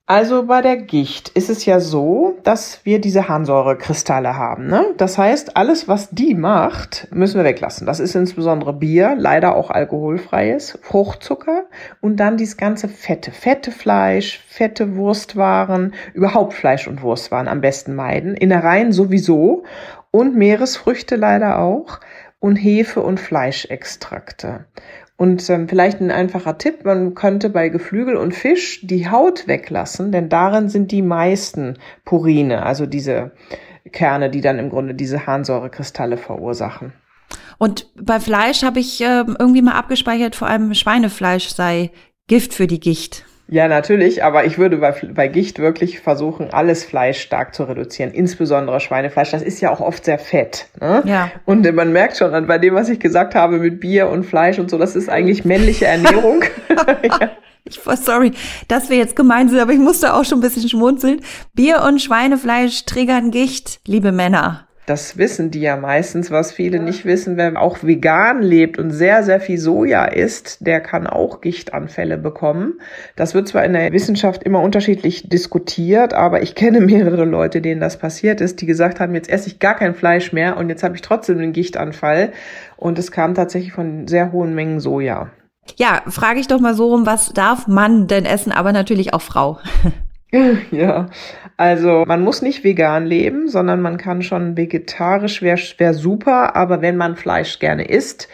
Also 0.10 0.46
bei 0.46 0.62
der 0.62 0.78
Gicht 0.78 1.28
ist 1.28 1.50
es 1.50 1.66
ja 1.66 1.82
so, 1.82 2.38
dass 2.44 2.80
wir 2.86 3.02
diese 3.02 3.28
Harnsäurekristalle 3.28 4.38
haben. 4.38 4.68
Ne? 4.68 4.94
Das 4.96 5.18
heißt, 5.18 5.58
alles, 5.58 5.90
was 5.90 6.12
die 6.12 6.34
macht, 6.34 7.10
müssen 7.12 7.36
wir 7.36 7.44
weglassen. 7.44 7.86
Das 7.86 8.00
ist 8.00 8.16
insbesondere 8.16 8.72
Bier, 8.72 9.18
leider 9.18 9.54
auch 9.58 9.70
alkoholfreies, 9.70 10.80
Fruchtzucker 10.82 11.66
und 12.00 12.22
dann 12.22 12.38
dieses 12.38 12.56
ganze 12.56 12.88
Fette. 12.88 13.32
Fette 13.32 13.72
Fleisch, 13.72 14.40
fette 14.48 14.96
Wurstwaren, 14.96 15.94
überhaupt 16.14 16.54
Fleisch 16.54 16.88
und 16.88 17.02
Wurstwaren 17.02 17.50
am 17.50 17.60
besten 17.60 17.94
meiden. 17.94 18.34
Innereien 18.34 18.94
sowieso 18.94 19.66
und 20.12 20.38
Meeresfrüchte 20.38 21.18
leider 21.18 21.60
auch 21.60 22.00
und 22.40 22.56
Hefe 22.56 23.02
und 23.02 23.20
Fleischextrakte. 23.20 24.68
Und 25.18 25.50
ähm, 25.50 25.68
vielleicht 25.68 26.00
ein 26.00 26.12
einfacher 26.12 26.60
Tipp, 26.60 26.86
man 26.86 27.16
könnte 27.16 27.50
bei 27.50 27.70
Geflügel 27.70 28.16
und 28.16 28.36
Fisch 28.36 28.82
die 28.84 29.10
Haut 29.10 29.48
weglassen, 29.48 30.12
denn 30.12 30.30
darin 30.30 30.70
sind 30.70 30.92
die 30.92 31.02
meisten 31.02 31.80
Purine, 32.06 32.64
also 32.64 32.86
diese 32.86 33.32
Kerne, 33.92 34.30
die 34.30 34.42
dann 34.42 34.60
im 34.60 34.70
Grunde 34.70 34.94
diese 34.94 35.26
Harnsäurekristalle 35.26 36.18
verursachen. 36.18 36.94
Und 37.58 37.92
bei 38.00 38.20
Fleisch 38.20 38.62
habe 38.62 38.80
ich 38.80 39.02
äh, 39.02 39.24
irgendwie 39.40 39.64
mal 39.64 39.74
abgespeichert, 39.74 40.36
vor 40.36 40.48
allem 40.48 40.74
Schweinefleisch 40.76 41.50
sei 41.50 41.90
Gift 42.28 42.54
für 42.54 42.68
die 42.68 42.80
Gicht. 42.80 43.26
Ja, 43.50 43.70
natürlich, 43.70 44.24
aber 44.24 44.46
ich 44.46 44.58
würde 44.58 44.78
bei, 44.78 44.94
bei 45.14 45.28
Gicht 45.30 45.60
wirklich 45.60 46.02
versuchen, 46.02 46.50
alles 46.52 46.84
Fleisch 46.84 47.22
stark 47.22 47.56
zu 47.56 47.64
reduzieren, 47.64 48.12
insbesondere 48.12 48.82
Schweinefleisch. 48.82 49.32
Das 49.32 49.42
ist 49.42 49.62
ja 49.62 49.72
auch 49.72 49.80
oft 49.80 50.04
sehr 50.04 50.20
fett. 50.20 50.68
Ne? 50.82 51.02
Ja. 51.06 51.32
Und 51.46 51.72
man 51.74 51.94
merkt 51.94 52.18
schon 52.18 52.46
bei 52.46 52.58
dem, 52.58 52.76
was 52.76 52.90
ich 52.90 53.00
gesagt 53.00 53.36
habe 53.36 53.60
mit 53.60 53.80
Bier 53.80 54.10
und 54.10 54.26
Fleisch 54.26 54.60
und 54.60 54.70
so, 54.70 54.78
das 54.78 54.96
ist 54.96 55.10
eigentlich 55.10 55.46
männliche 55.46 55.86
Ernährung. 55.86 56.44
ja. 56.70 57.32
Ich, 57.64 57.82
sorry, 57.96 58.32
dass 58.68 58.90
wir 58.90 58.98
jetzt 58.98 59.16
gemein 59.16 59.50
sind, 59.50 59.60
aber 59.60 59.74
ich 59.74 59.80
musste 59.80 60.14
auch 60.14 60.24
schon 60.24 60.40
ein 60.40 60.42
bisschen 60.42 60.70
schmunzeln. 60.70 61.22
Bier 61.54 61.84
und 61.86 62.02
Schweinefleisch 62.02 62.86
triggern 62.86 63.32
Gicht, 63.32 63.80
liebe 63.86 64.12
Männer 64.12 64.67
das 64.88 65.18
wissen 65.18 65.52
die 65.52 65.60
ja 65.60 65.76
meistens, 65.76 66.32
was 66.32 66.54
viele 66.54 66.80
nicht 66.80 67.04
wissen, 67.04 67.36
wer 67.36 67.62
auch 67.62 67.84
vegan 67.84 68.42
lebt 68.42 68.80
und 68.80 68.92
sehr, 68.92 69.22
sehr 69.22 69.42
viel 69.42 69.58
Soja 69.58 70.06
isst, 70.06 70.66
der 70.66 70.80
kann 70.80 71.08
auch 71.08 71.42
Gichtanfälle 71.42 72.18
bekommen. 72.18 72.80
Das 73.18 73.34
wird 73.34 73.50
zwar 73.50 73.66
in 73.66 73.74
der 73.74 73.92
Wissenschaft 73.92 74.44
immer 74.44 74.62
unterschiedlich 74.62 75.28
diskutiert, 75.28 76.14
aber 76.14 76.42
ich 76.42 76.56
kenne 76.56 76.80
mehrere 76.82 77.26
Leute, 77.26 77.62
denen 77.62 77.82
das 77.82 78.00
passiert 78.00 78.40
ist, 78.40 78.62
die 78.62 78.66
gesagt 78.66 79.02
haben, 79.02 79.14
jetzt 79.14 79.30
esse 79.30 79.50
ich 79.50 79.60
gar 79.60 79.76
kein 79.76 79.94
Fleisch 79.94 80.32
mehr 80.32 80.56
und 80.56 80.70
jetzt 80.70 80.84
habe 80.84 80.96
ich 80.96 81.02
trotzdem 81.02 81.38
einen 81.38 81.52
Gichtanfall. 81.52 82.32
Und 82.78 82.98
es 82.98 83.12
kam 83.12 83.36
tatsächlich 83.36 83.74
von 83.74 84.08
sehr 84.08 84.32
hohen 84.32 84.56
Mengen 84.56 84.80
Soja. 84.80 85.32
Ja, 85.76 86.02
frage 86.08 86.40
ich 86.40 86.48
doch 86.48 86.62
mal 86.62 86.76
so 86.76 86.92
rum, 86.92 87.06
was 87.06 87.34
darf 87.34 87.68
man 87.68 88.08
denn 88.08 88.26
essen, 88.26 88.54
aber 88.54 88.72
natürlich 88.72 89.14
auch 89.14 89.22
Frau. 89.22 89.60
Ja, 90.72 91.08
also 91.56 92.04
man 92.06 92.22
muss 92.22 92.42
nicht 92.42 92.64
vegan 92.64 93.06
leben, 93.06 93.48
sondern 93.48 93.82
man 93.82 93.98
kann 93.98 94.22
schon 94.22 94.58
vegetarisch, 94.58 95.42
wäre 95.42 95.60
wär 95.78 95.94
super, 95.94 96.56
aber 96.56 96.82
wenn 96.82 96.98
man 96.98 97.16
Fleisch 97.16 97.60
gerne 97.60 97.86
isst, 97.86 98.28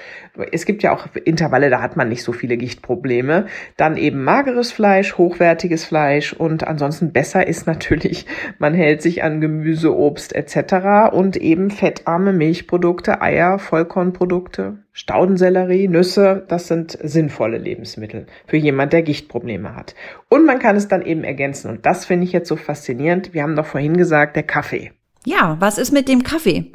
Es 0.51 0.65
gibt 0.65 0.81
ja 0.81 0.91
auch 0.91 1.05
Intervalle, 1.25 1.69
da 1.69 1.79
hat 1.79 1.95
man 1.95 2.09
nicht 2.09 2.23
so 2.23 2.31
viele 2.31 2.57
Gichtprobleme. 2.57 3.45
Dann 3.77 3.97
eben 3.97 4.23
mageres 4.23 4.71
Fleisch, 4.71 5.17
hochwertiges 5.17 5.85
Fleisch 5.85 6.33
und 6.33 6.67
ansonsten 6.67 7.11
besser 7.11 7.45
ist 7.47 7.67
natürlich, 7.67 8.25
man 8.57 8.73
hält 8.73 9.03
sich 9.03 9.23
an 9.23 9.41
Gemüse, 9.41 9.95
Obst 9.95 10.33
etc. 10.33 11.13
und 11.13 11.37
eben 11.37 11.69
fettarme 11.69 12.33
Milchprodukte, 12.33 13.21
Eier, 13.21 13.59
Vollkornprodukte, 13.59 14.79
Staudensellerie, 14.91 15.87
Nüsse, 15.87 16.43
das 16.47 16.67
sind 16.67 16.97
sinnvolle 17.01 17.59
Lebensmittel 17.59 18.25
für 18.47 18.57
jemand, 18.57 18.93
der 18.93 19.03
Gichtprobleme 19.03 19.75
hat. 19.75 19.93
Und 20.29 20.45
man 20.45 20.57
kann 20.57 20.75
es 20.75 20.87
dann 20.87 21.03
eben 21.03 21.23
ergänzen 21.23 21.69
und 21.69 21.85
das 21.85 22.05
finde 22.05 22.25
ich 22.25 22.31
jetzt 22.31 22.49
so 22.49 22.55
faszinierend. 22.55 23.35
Wir 23.35 23.43
haben 23.43 23.55
doch 23.55 23.67
vorhin 23.67 23.97
gesagt, 23.97 24.35
der 24.35 24.43
Kaffee. 24.43 24.93
Ja, 25.25 25.57
was 25.59 25.77
ist 25.77 25.91
mit 25.91 26.07
dem 26.07 26.23
Kaffee? 26.23 26.71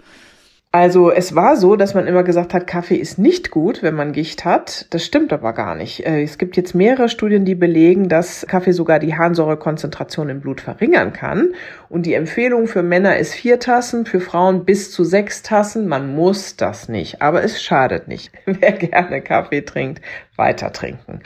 Also 0.71 1.11
es 1.11 1.35
war 1.35 1.57
so, 1.57 1.77
dass 1.77 1.95
man 1.95 2.07
immer 2.07 2.23
gesagt 2.23 2.53
hat, 2.53 2.67
Kaffee 2.67 2.97
ist 2.97 3.19
nicht 3.19 3.51
gut, 3.51 3.83
wenn 3.83 3.95
man 3.95 4.13
Gicht 4.13 4.45
hat. 4.45 4.87
Das 4.91 5.03
stimmt 5.03 5.33
aber 5.33 5.55
gar 5.55 5.75
nicht. 5.75 6.05
Äh, 6.05 6.23
es 6.23 6.37
gibt 6.37 6.59
jetzt 6.59 6.75
mehrere 6.75 7.09
Studien, 7.09 7.47
die 7.47 7.55
belegen, 7.55 8.11
dass 8.11 8.47
Kaffee 8.47 8.73
sogar 8.73 8.99
die 8.99 9.17
Harnsäurekonzentration 9.17 10.29
im 10.29 10.41
Blut 10.43 10.61
verringern 10.61 11.15
kann. 11.15 11.55
Und 11.89 12.05
die 12.05 12.13
Empfehlung 12.13 12.67
für 12.67 12.83
Männer 12.83 13.17
ist 13.17 13.33
vier 13.33 13.59
Tassen, 13.59 14.05
für 14.05 14.21
Frauen 14.21 14.67
bis 14.67 14.93
zu 14.93 15.05
sechs 15.05 15.43
Tassen. 15.43 15.89
Man 15.89 16.15
muss 16.15 16.57
das 16.57 16.91
nicht, 16.91 17.23
aber 17.23 17.43
es 17.43 17.63
schadet 17.63 18.07
nicht. 18.07 18.31
Wer 18.45 18.73
gerne 18.73 19.23
Kaffee 19.23 19.63
trinkt, 19.63 20.03
weiter 20.37 20.71
trinken. 20.71 21.21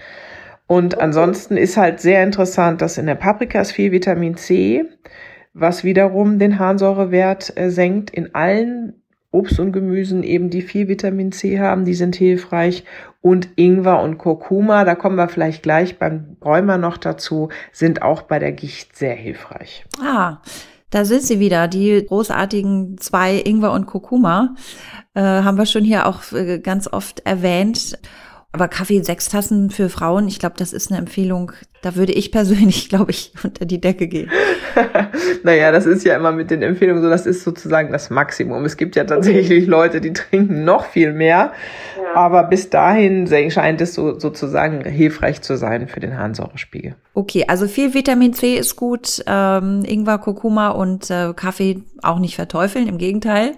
Und 0.68 1.00
ansonsten 1.00 1.56
ist 1.56 1.76
halt 1.76 1.99
sehr 1.99 2.22
interessant, 2.22 2.80
dass 2.80 2.96
in 2.96 3.06
der 3.06 3.16
Paprika 3.16 3.61
ist 3.61 3.72
viel 3.72 3.90
Vitamin 3.90 4.37
C, 4.37 4.84
was 5.52 5.82
wiederum 5.82 6.38
den 6.38 6.61
Harnsäurewert 6.61 7.56
äh, 7.56 7.70
senkt. 7.70 8.11
In 8.11 8.37
allen 8.37 9.01
Obst 9.32 9.58
und 9.58 9.72
Gemüsen 9.72 10.22
eben, 10.22 10.50
die 10.50 10.62
viel 10.62 10.86
Vitamin 10.88 11.32
C 11.32 11.58
haben, 11.58 11.84
die 11.84 11.94
sind 11.94 12.14
hilfreich. 12.14 12.84
Und 13.20 13.48
Ingwer 13.56 14.00
und 14.00 14.18
Kurkuma, 14.18 14.84
da 14.84 14.94
kommen 14.94 15.16
wir 15.16 15.28
vielleicht 15.28 15.62
gleich 15.62 15.98
beim 15.98 16.36
Rheuma 16.44 16.76
noch 16.76 16.98
dazu, 16.98 17.48
sind 17.72 18.02
auch 18.02 18.22
bei 18.22 18.38
der 18.38 18.52
Gicht 18.52 18.96
sehr 18.96 19.14
hilfreich. 19.14 19.84
Ah, 20.00 20.38
da 20.90 21.04
sind 21.04 21.22
sie 21.22 21.40
wieder, 21.40 21.68
die 21.68 22.04
großartigen 22.06 22.98
zwei 22.98 23.36
Ingwer 23.38 23.72
und 23.72 23.86
Kurkuma. 23.86 24.54
Äh, 25.14 25.22
haben 25.22 25.56
wir 25.56 25.66
schon 25.66 25.84
hier 25.84 26.06
auch 26.06 26.32
äh, 26.32 26.58
ganz 26.58 26.86
oft 26.86 27.20
erwähnt. 27.20 27.98
Aber 28.54 28.68
Kaffee 28.68 29.00
sechs 29.02 29.30
Tassen 29.30 29.71
für 29.71 29.88
Frauen, 29.88 30.28
ich 30.28 30.38
glaube, 30.38 30.56
das 30.59 30.75
ist 30.75 30.90
eine 30.90 30.99
Empfehlung. 30.99 31.52
Da 31.80 31.97
würde 31.97 32.12
ich 32.12 32.30
persönlich, 32.30 32.88
glaube 32.90 33.11
ich, 33.11 33.32
unter 33.42 33.64
die 33.64 33.80
Decke 33.80 34.09
gehen. 34.09 34.30
naja, 35.42 35.73
das 35.73 35.87
ist 35.87 36.04
ja 36.04 36.16
immer 36.16 36.32
mit 36.32 36.50
den 36.50 36.62
Empfehlungen 36.62 37.02
so, 37.02 37.09
das 37.09 37.25
ist 37.25 37.44
sozusagen 37.44 37.90
das 37.92 38.11
Maximum. 38.11 38.64
Es 38.66 38.76
gibt 38.76 38.94
ja 38.94 39.04
tatsächlich 39.04 39.66
Leute, 39.66 40.02
die 40.02 40.12
trinken 40.12 40.64
noch 40.64 40.85
viel 40.85 41.14
mehr. 41.14 41.52
Ja. 41.97 42.14
Aber 42.14 42.44
bis 42.44 42.68
dahin 42.68 43.26
scheint 43.50 43.80
es 43.80 43.94
so, 43.94 44.18
sozusagen 44.18 44.85
hilfreich 44.85 45.40
zu 45.40 45.56
sein 45.56 45.88
für 45.88 46.00
den 46.00 46.18
Harnsäurespiegel. 46.18 46.94
Okay, 47.14 47.47
also 47.49 47.66
viel 47.66 47.94
Vitamin 47.94 48.35
C 48.35 48.56
ist 48.56 48.76
gut, 48.76 49.23
ähm, 49.26 49.82
Ingwer, 49.87 50.18
Kurkuma 50.18 50.68
und 50.68 51.11
äh, 51.11 51.32
Kaffee 51.35 51.82
auch 52.02 52.18
nicht 52.18 52.37
verteufeln, 52.37 52.87
im 52.87 52.99
Gegenteil. 52.99 53.52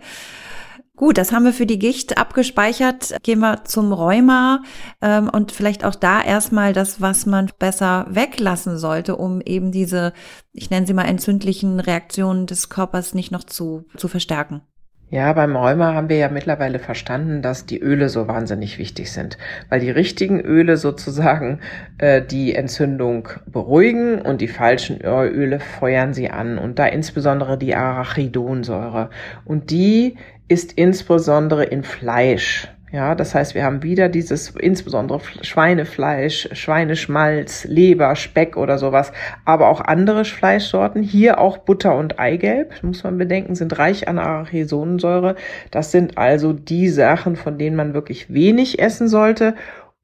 Gut, 1.04 1.18
das 1.18 1.32
haben 1.32 1.44
wir 1.44 1.52
für 1.52 1.66
die 1.66 1.78
Gicht 1.78 2.16
abgespeichert. 2.16 3.14
Gehen 3.22 3.40
wir 3.40 3.64
zum 3.64 3.92
Rheuma 3.92 4.62
ähm, 5.02 5.28
und 5.28 5.52
vielleicht 5.52 5.84
auch 5.84 5.94
da 5.94 6.22
erstmal 6.22 6.72
das, 6.72 7.02
was 7.02 7.26
man 7.26 7.50
besser 7.58 8.06
weglassen 8.08 8.78
sollte, 8.78 9.16
um 9.16 9.42
eben 9.42 9.70
diese, 9.70 10.14
ich 10.54 10.70
nenne 10.70 10.86
sie 10.86 10.94
mal 10.94 11.04
entzündlichen 11.04 11.78
Reaktionen 11.78 12.46
des 12.46 12.70
Körpers 12.70 13.12
nicht 13.12 13.32
noch 13.32 13.44
zu, 13.44 13.84
zu 13.98 14.08
verstärken. 14.08 14.62
Ja, 15.10 15.32
beim 15.32 15.54
Rheuma 15.54 15.94
haben 15.94 16.08
wir 16.08 16.16
ja 16.16 16.28
mittlerweile 16.28 16.78
verstanden, 16.78 17.42
dass 17.42 17.66
die 17.66 17.78
Öle 17.78 18.08
so 18.08 18.26
wahnsinnig 18.26 18.78
wichtig 18.78 19.12
sind, 19.12 19.38
weil 19.68 19.78
die 19.78 19.90
richtigen 19.90 20.40
Öle 20.40 20.76
sozusagen 20.76 21.60
äh, 21.98 22.20
die 22.20 22.54
Entzündung 22.54 23.28
beruhigen 23.46 24.20
und 24.22 24.40
die 24.40 24.48
falschen 24.48 25.02
Öle 25.02 25.60
feuern 25.60 26.14
sie 26.14 26.30
an 26.30 26.58
und 26.58 26.78
da 26.80 26.86
insbesondere 26.86 27.58
die 27.58 27.76
Arachidonsäure 27.76 29.10
und 29.44 29.70
die 29.70 30.16
ist 30.48 30.72
insbesondere 30.74 31.64
in 31.64 31.82
Fleisch. 31.82 32.68
Ja, 32.94 33.16
das 33.16 33.34
heißt, 33.34 33.56
wir 33.56 33.64
haben 33.64 33.82
wieder 33.82 34.08
dieses 34.08 34.50
insbesondere 34.50 35.20
Schweinefleisch, 35.42 36.48
Schweineschmalz, 36.52 37.64
Leber, 37.64 38.14
Speck 38.14 38.56
oder 38.56 38.78
sowas, 38.78 39.12
aber 39.44 39.68
auch 39.68 39.80
andere 39.80 40.24
Fleischsorten. 40.24 41.02
Hier 41.02 41.40
auch 41.40 41.58
Butter 41.58 41.96
und 41.96 42.20
Eigelb, 42.20 42.84
muss 42.84 43.02
man 43.02 43.18
bedenken, 43.18 43.56
sind 43.56 43.76
reich 43.80 44.06
an 44.06 44.20
Arachidonsäure. 44.20 45.34
Das 45.72 45.90
sind 45.90 46.18
also 46.18 46.52
die 46.52 46.88
Sachen, 46.88 47.34
von 47.34 47.58
denen 47.58 47.74
man 47.74 47.94
wirklich 47.94 48.32
wenig 48.32 48.78
essen 48.78 49.08
sollte. 49.08 49.56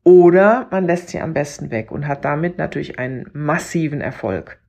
Oder 0.03 0.67
man 0.73 0.85
lässt 0.87 1.11
sie 1.11 1.21
am 1.21 1.33
besten 1.33 1.71
weg 1.71 1.93
und 1.93 2.09
hat 2.09 2.25
damit 2.25 2.59
natürlich 2.59 2.99
einen 2.99 3.31
massiven 3.33 4.01
Erfolg. 4.01 4.60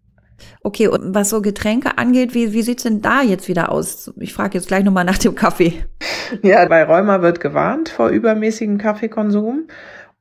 Okay, 0.63 0.87
und 0.87 1.15
was 1.15 1.29
so 1.29 1.41
Getränke 1.41 1.97
angeht, 1.97 2.33
wie, 2.33 2.53
wie 2.53 2.61
sieht's 2.61 2.83
denn 2.83 3.01
da 3.01 3.21
jetzt 3.21 3.47
wieder 3.47 3.71
aus? 3.71 4.13
Ich 4.19 4.33
frage 4.33 4.57
jetzt 4.57 4.67
gleich 4.67 4.83
nochmal 4.83 5.05
nach 5.05 5.17
dem 5.17 5.35
Kaffee. 5.35 5.83
Ja, 6.43 6.65
bei 6.65 6.83
Rheuma 6.83 7.21
wird 7.21 7.39
gewarnt 7.39 7.89
vor 7.89 8.09
übermäßigem 8.09 8.77
Kaffeekonsum 8.77 9.67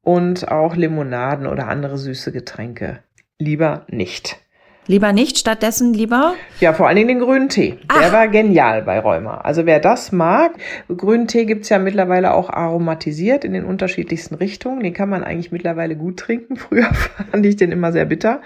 und 0.02 0.48
auch 0.48 0.76
Limonaden 0.76 1.46
oder 1.46 1.68
andere 1.68 1.98
süße 1.98 2.32
Getränke. 2.32 3.00
Lieber 3.38 3.86
nicht. 3.88 4.38
Lieber 4.86 5.12
nicht, 5.12 5.38
stattdessen 5.38 5.94
lieber? 5.94 6.34
Ja, 6.58 6.72
vor 6.72 6.88
allen 6.88 6.96
Dingen 6.96 7.08
den 7.08 7.20
grünen 7.20 7.48
Tee. 7.48 7.78
Ach. 7.86 8.00
Der 8.00 8.12
war 8.12 8.26
genial 8.26 8.82
bei 8.82 8.98
Rheuma. 8.98 9.36
Also 9.36 9.64
wer 9.64 9.78
das 9.78 10.10
mag, 10.10 10.52
grünen 10.88 11.28
Tee 11.28 11.44
gibt's 11.44 11.68
ja 11.68 11.78
mittlerweile 11.78 12.34
auch 12.34 12.50
aromatisiert 12.50 13.44
in 13.44 13.52
den 13.52 13.64
unterschiedlichsten 13.64 14.34
Richtungen. 14.34 14.82
Den 14.82 14.92
kann 14.92 15.08
man 15.08 15.22
eigentlich 15.22 15.52
mittlerweile 15.52 15.94
gut 15.94 16.16
trinken. 16.16 16.56
Früher 16.56 16.92
fand 16.92 17.46
ich 17.46 17.56
den 17.56 17.70
immer 17.70 17.92
sehr 17.92 18.06
bitter. 18.06 18.40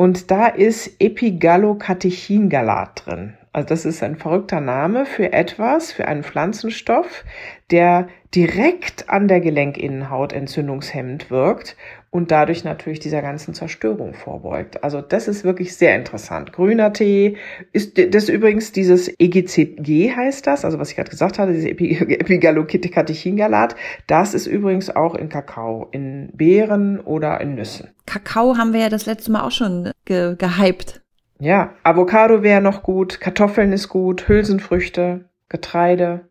Und 0.00 0.30
da 0.30 0.46
ist 0.46 0.98
Epigallocatechingalat 0.98 3.02
drin. 3.04 3.34
Also 3.52 3.68
das 3.68 3.84
ist 3.84 4.02
ein 4.02 4.16
verrückter 4.16 4.62
Name 4.62 5.04
für 5.04 5.34
etwas, 5.34 5.92
für 5.92 6.08
einen 6.08 6.24
Pflanzenstoff, 6.24 7.22
der 7.70 8.08
direkt 8.34 9.10
an 9.10 9.26
der 9.26 9.40
Gelenkinnenhaut 9.40 10.32
entzündungshemmend 10.32 11.30
wirkt 11.30 11.76
und 12.10 12.30
dadurch 12.30 12.64
natürlich 12.64 13.00
dieser 13.00 13.22
ganzen 13.22 13.54
Zerstörung 13.54 14.14
vorbeugt. 14.14 14.84
Also 14.84 15.00
das 15.00 15.26
ist 15.26 15.44
wirklich 15.44 15.76
sehr 15.76 15.96
interessant. 15.96 16.52
Grüner 16.52 16.92
Tee 16.92 17.36
ist 17.72 17.98
das 17.98 18.24
ist 18.24 18.28
übrigens 18.28 18.72
dieses 18.72 19.08
EGCG 19.18 20.14
heißt 20.14 20.46
das, 20.46 20.64
also 20.64 20.78
was 20.78 20.90
ich 20.90 20.96
gerade 20.96 21.10
gesagt 21.10 21.38
hatte, 21.38 21.52
dieses 21.52 21.70
Epigallocatechingalat, 21.70 23.74
das 24.06 24.34
ist 24.34 24.46
übrigens 24.46 24.94
auch 24.94 25.16
in 25.16 25.28
Kakao, 25.28 25.88
in 25.90 26.30
Beeren 26.34 27.00
oder 27.00 27.40
in 27.40 27.56
Nüssen. 27.56 27.88
Kakao 28.06 28.56
haben 28.56 28.72
wir 28.72 28.80
ja 28.80 28.88
das 28.88 29.06
letzte 29.06 29.32
Mal 29.32 29.42
auch 29.42 29.52
schon 29.52 29.90
ge 30.04 30.36
gehypt. 30.36 31.00
Ja, 31.40 31.72
Avocado 31.82 32.42
wäre 32.42 32.60
noch 32.60 32.82
gut, 32.82 33.20
Kartoffeln 33.20 33.72
ist 33.72 33.88
gut, 33.88 34.28
Hülsenfrüchte, 34.28 35.24
Getreide. 35.48 36.28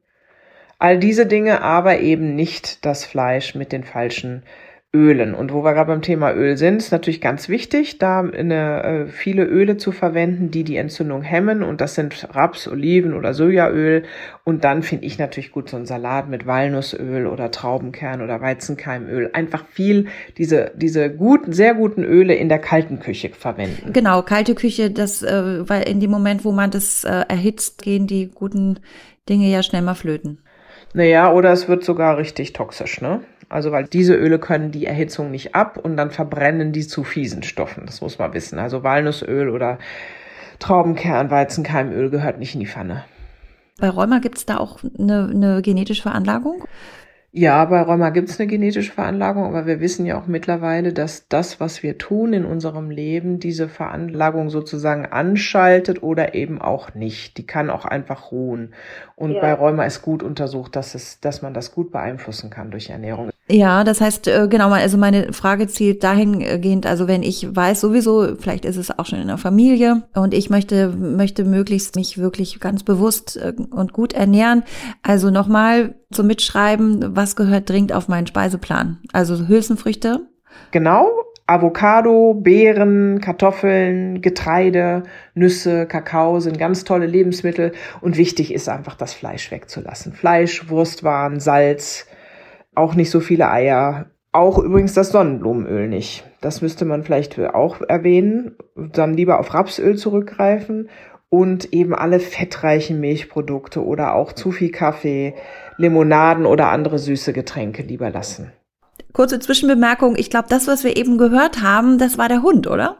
All 0.80 0.98
diese 0.98 1.26
Dinge, 1.26 1.62
aber 1.62 2.00
eben 2.00 2.36
nicht 2.36 2.86
das 2.86 3.06
Fleisch 3.06 3.54
mit 3.54 3.72
den 3.72 3.84
falschen 3.84 4.44
Ölen. 4.92 5.36
Und 5.36 5.54
wo 5.54 5.64
wir 5.64 5.74
gerade 5.74 5.90
beim 5.90 6.02
Thema 6.02 6.34
Öl 6.34 6.58
sind, 6.58 6.78
ist 6.78 6.92
natürlich 6.92 7.22
ganz 7.22 7.48
wichtig, 7.48 8.00
da 8.00 8.22
eine, 8.22 8.84
äh, 8.84 9.08
viele 9.08 9.44
Öle 9.44 9.78
zu 9.78 9.92
verwenden, 9.92 10.50
die 10.50 10.64
die 10.64 10.78
Entzündung 10.78 11.22
hemmen. 11.22 11.62
Und 11.62 11.80
das 11.80 11.94
sind 11.94 12.28
Raps, 12.34 12.68
Oliven 12.68 13.14
oder 13.14 13.36
Sojaöl. 13.36 14.04
Und 14.46 14.64
dann 14.64 14.82
finde 14.82 15.06
ich 15.06 15.20
natürlich 15.20 15.52
gut 15.52 15.70
so 15.70 15.78
ein 15.78 15.86
Salat 15.86 16.28
mit 16.28 16.48
Walnussöl 16.48 17.28
oder 17.28 17.52
Traubenkern 17.52 18.24
oder 18.24 18.42
Weizenkeimöl. 18.42 19.30
Einfach 19.34 19.66
viel 19.68 20.08
diese, 20.40 20.72
diese 20.76 21.14
guten, 21.14 21.54
sehr 21.54 21.76
guten 21.76 22.04
Öle 22.04 22.34
in 22.34 22.50
der 22.50 22.60
kalten 22.60 22.98
Küche 22.98 23.30
verwenden. 23.30 23.94
Genau, 23.94 24.24
kalte 24.24 24.56
Küche, 24.56 24.90
das, 24.90 25.22
äh, 25.22 25.70
weil 25.70 25.88
in 25.88 26.00
dem 26.00 26.10
Moment, 26.10 26.46
wo 26.46 26.52
man 26.52 26.72
das 26.72 27.04
äh, 27.04 27.26
erhitzt, 27.28 27.84
gehen 27.84 28.08
die 28.08 28.32
guten 28.34 28.80
Dinge 29.30 29.50
ja 29.50 29.62
schnell 29.62 29.84
mal 29.84 29.94
flöten. 29.94 30.40
Naja, 30.94 31.32
oder 31.32 31.52
es 31.52 31.68
wird 31.68 31.84
sogar 31.84 32.18
richtig 32.18 32.54
toxisch, 32.54 33.02
ne? 33.02 33.22
Also 33.48 33.72
weil 33.72 33.86
diese 33.86 34.16
Öle 34.16 34.40
können 34.40 34.72
die 34.72 34.86
Erhitzung 34.86 35.32
nicht 35.32 35.56
ab 35.56 35.78
und 35.78 35.98
dann 35.98 36.12
verbrennen 36.12 36.72
die 36.72 36.86
zu 36.86 37.04
fiesen 37.04 37.44
Stoffen. 37.44 37.86
Das 37.86 38.02
muss 38.02 38.20
man 38.20 38.34
wissen. 38.34 38.60
Also 38.60 38.84
Walnussöl 38.84 39.50
oder 39.50 39.80
Traubenkern, 40.60 41.32
Weizenkeimöl 41.32 42.10
gehört 42.10 42.38
nicht 42.38 42.54
in 42.54 42.60
die 42.60 42.68
Pfanne. 42.68 43.06
Bei 43.80 43.90
Rheuma 43.90 44.20
gibt 44.20 44.38
es 44.38 44.46
da 44.46 44.58
auch 44.58 44.80
eine, 44.98 45.30
eine 45.34 45.62
genetische 45.62 46.02
Veranlagung? 46.02 46.66
Ja, 47.32 47.64
bei 47.66 47.80
Rheuma 47.82 48.10
gibt 48.10 48.30
es 48.30 48.40
eine 48.40 48.48
genetische 48.48 48.92
Veranlagung, 48.92 49.44
aber 49.46 49.68
wir 49.68 49.80
wissen 49.80 50.04
ja 50.08 50.20
auch 50.20 50.26
mittlerweile, 50.26 50.94
dass 50.94 51.28
das, 51.28 51.60
was 51.60 51.84
wir 51.84 52.00
tun 52.00 52.34
in 52.34 52.44
unserem 52.44 52.90
Leben, 52.90 53.40
diese 53.40 53.70
Veranlagung 53.70 54.50
sozusagen 54.50 55.06
anschaltet 55.06 56.02
oder 56.02 56.34
eben 56.34 56.60
auch 56.60 56.96
nicht. 56.96 57.38
Die 57.38 57.46
kann 57.46 57.70
auch 57.70 57.86
einfach 57.86 58.32
ruhen. 58.32 58.74
Und 59.16 59.34
ja. 59.34 59.42
bei 59.42 59.54
Rheuma 59.54 59.84
ist 59.84 60.02
gut 60.02 60.24
untersucht, 60.24 60.76
dass 60.76 60.96
es, 60.96 61.20
dass 61.20 61.44
man 61.44 61.54
das 61.54 61.72
gut 61.72 61.92
beeinflussen 61.92 62.50
kann 62.50 62.72
durch 62.72 62.90
Ernährung. 62.90 63.30
Ja, 63.52 63.84
das 63.84 64.00
heißt, 64.00 64.28
äh, 64.28 64.48
genau, 64.48 64.70
also 64.70 64.98
meine 64.98 65.34
Frage 65.34 65.68
zielt 65.68 66.04
dahingehend, 66.04 66.86
also 66.86 67.08
wenn 67.08 67.24
ich 67.24 67.48
weiß 67.56 67.82
sowieso, 67.82 68.36
vielleicht 68.40 68.64
ist 68.64 68.78
es 68.78 68.98
auch 68.98 69.08
schon 69.08 69.20
in 69.20 69.28
der 69.28 69.40
Familie 69.40 70.04
und 70.14 70.36
ich 70.36 70.52
möchte, 70.52 70.90
möchte 70.90 71.44
möglichst 71.46 71.96
mich 71.96 72.20
wirklich 72.20 72.60
ganz 72.60 72.84
bewusst 72.84 73.38
äh, 73.38 73.54
und 73.72 73.92
gut 73.92 74.14
ernähren. 74.14 74.64
Also 75.02 75.32
nochmal, 75.32 75.96
zum 76.12 76.28
Mitschreiben, 76.28 77.16
was 77.16 77.36
gehört 77.36 77.70
dringend 77.70 77.94
auf 77.94 78.08
meinen 78.08 78.28
Speiseplan? 78.28 79.00
Also 79.14 79.48
Hülsenfrüchte? 79.48 80.22
Genau, 80.72 81.10
Avocado, 81.48 82.36
Beeren, 82.36 83.20
Kartoffeln, 83.20 84.22
Getreide, 84.22 85.04
Nüsse, 85.34 85.88
Kakao 85.88 86.40
sind 86.40 86.60
ganz 86.60 86.84
tolle 86.84 87.08
Lebensmittel 87.08 87.72
und 88.02 88.18
wichtig 88.18 88.54
ist 88.54 88.70
einfach 88.70 88.94
das 88.94 89.16
Fleisch 89.16 89.50
wegzulassen. 89.50 90.14
Fleisch, 90.14 90.70
Wurstwaren, 90.70 91.40
Salz, 91.40 92.06
auch 92.76 92.96
nicht 92.96 93.12
so 93.12 93.20
viele 93.20 93.50
Eier, 93.50 94.08
auch 94.32 94.60
übrigens 94.60 94.94
das 94.94 95.12
Sonnenblumenöl 95.12 95.88
nicht. 95.88 96.24
Das 96.42 96.62
müsste 96.62 96.86
man 96.86 97.04
vielleicht 97.04 97.40
auch 97.40 97.82
erwähnen. 97.82 98.56
Dann 98.76 99.14
lieber 99.14 99.40
auf 99.40 99.54
Rapsöl 99.54 99.98
zurückgreifen 99.98 100.90
und 101.30 101.74
eben 101.74 101.96
alle 101.96 102.20
fettreichen 102.20 103.00
Milchprodukte 103.00 103.84
oder 103.84 104.16
auch 104.16 104.34
zu 104.34 104.52
viel 104.52 104.72
Kaffee, 104.72 105.36
Limonaden 105.78 106.46
oder 106.46 106.70
andere 106.70 107.00
süße 107.00 107.34
Getränke 107.34 107.82
lieber 107.82 108.10
lassen 108.10 108.52
kurze 109.14 109.40
Zwischenbemerkung. 109.40 110.16
Ich 110.16 110.30
glaube, 110.30 110.48
das, 110.50 110.68
was 110.68 110.84
wir 110.84 110.98
eben 110.98 111.18
gehört 111.18 111.62
haben, 111.62 111.98
das 111.98 112.18
war 112.18 112.30
der 112.30 112.42
Hund, 112.42 112.68
oder? 112.68 112.98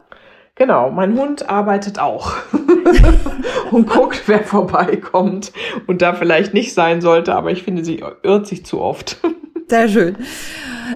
Genau, 0.56 0.90
mein 0.90 1.16
Hund 1.16 1.48
arbeitet 1.48 1.98
auch 1.98 2.34
und 3.70 3.88
guckt, 3.88 4.24
wer 4.26 4.40
vorbeikommt 4.40 5.52
und 5.86 6.02
da 6.02 6.12
vielleicht 6.12 6.52
nicht 6.52 6.74
sein 6.74 7.00
sollte, 7.00 7.34
aber 7.34 7.50
ich 7.50 7.62
finde, 7.62 7.84
sie 7.84 8.04
irrt 8.22 8.46
sich 8.46 8.66
zu 8.66 8.80
oft. 8.80 9.18
Sehr 9.70 9.88
schön. 9.88 10.16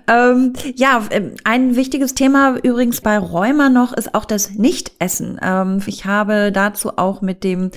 Ähm, 0.08 0.52
ja, 0.74 1.00
ähm, 1.10 1.36
ein 1.44 1.76
wichtiges 1.76 2.14
Thema 2.14 2.56
übrigens 2.60 3.00
bei 3.00 3.16
Rheuma 3.16 3.68
noch 3.68 3.92
ist 3.92 4.16
auch 4.16 4.24
das 4.24 4.50
Nichtessen. 4.50 5.38
Ähm, 5.40 5.80
ich 5.86 6.06
habe 6.06 6.50
dazu 6.50 6.98
auch 6.98 7.22
mit 7.22 7.44
dem 7.44 7.70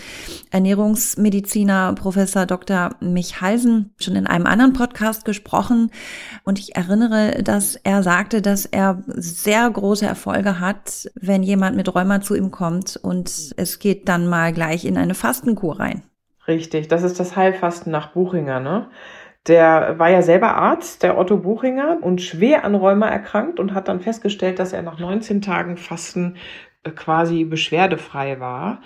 Ernährungsmediziner 0.50 1.94
Professor 1.94 2.48
Dr. 2.48 2.96
Michalsen 3.00 3.94
schon 4.00 4.16
in 4.16 4.26
einem 4.26 4.48
anderen 4.48 4.74
Podcast 4.74 5.24
gesprochen 5.24 5.92
und 6.44 6.58
ich 6.58 6.76
erinnere, 6.76 7.44
dass 7.44 7.76
er 7.76 8.02
sagte, 8.02 8.42
dass 8.42 8.66
er 8.66 9.04
sehr 9.06 9.70
große 9.70 10.08
Erfolge 10.08 10.60
hat, 10.60 11.12
wenn 11.14 11.44
jemand 11.44 11.78
mit 11.78 11.94
Rheuma 11.94 12.22
zu 12.22 12.34
ihm 12.34 12.50
kommt 12.50 12.98
und 12.98 13.54
es 13.56 13.78
geht 13.78 14.10
dann 14.10 14.28
mal 14.28 14.52
gleich 14.52 14.84
in 14.84 14.98
eine 14.98 15.14
Fastenkur 15.14 15.80
rein. 15.80 16.02
Richtig, 16.48 16.88
das 16.88 17.04
ist 17.04 17.20
das 17.20 17.36
Heilfasten 17.36 17.92
nach 17.92 18.14
Buchinger, 18.14 18.60
ne? 18.60 18.88
Der 19.48 19.98
war 19.98 20.10
ja 20.10 20.22
selber 20.22 20.56
Arzt, 20.56 21.04
der 21.04 21.18
Otto 21.18 21.38
Buchinger, 21.38 22.00
und 22.02 22.22
schwer 22.22 22.66
an 22.66 22.76
Rheuma 22.76 23.08
erkrankt 23.08 23.60
und 23.60 23.74
hat 23.74 23.88
dann 23.88 24.02
festgestellt, 24.02 24.60
dass 24.60 24.74
er 24.74 24.82
nach 24.82 25.00
19 25.00 25.42
Tagen 25.42 25.78
Fasten 25.78 26.36
äh, 26.84 26.92
quasi 26.92 27.46
beschwerdefrei 27.46 28.40
war. 28.40 28.82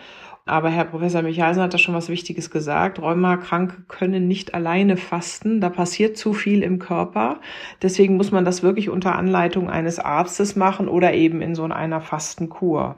Aber 0.46 0.70
Herr 0.70 0.86
Professor 0.86 1.22
Michalsen 1.22 1.62
hat 1.62 1.74
da 1.74 1.78
schon 1.78 1.94
was 1.96 2.10
Wichtiges 2.10 2.50
gesagt. 2.50 3.00
Rheumakranke 3.02 3.84
können 3.88 4.28
nicht 4.28 4.54
alleine 4.54 4.98
fasten. 4.98 5.62
Da 5.62 5.70
passiert 5.70 6.18
zu 6.18 6.34
viel 6.34 6.64
im 6.64 6.80
Körper. 6.80 7.40
Deswegen 7.82 8.18
muss 8.18 8.32
man 8.32 8.44
das 8.44 8.64
wirklich 8.64 8.90
unter 8.90 9.16
Anleitung 9.16 9.70
eines 9.70 10.00
Arztes 10.00 10.56
machen 10.56 10.88
oder 10.88 11.14
eben 11.14 11.42
in 11.42 11.56
so 11.56 11.64
einer 11.64 12.02
Fastenkur. 12.02 12.98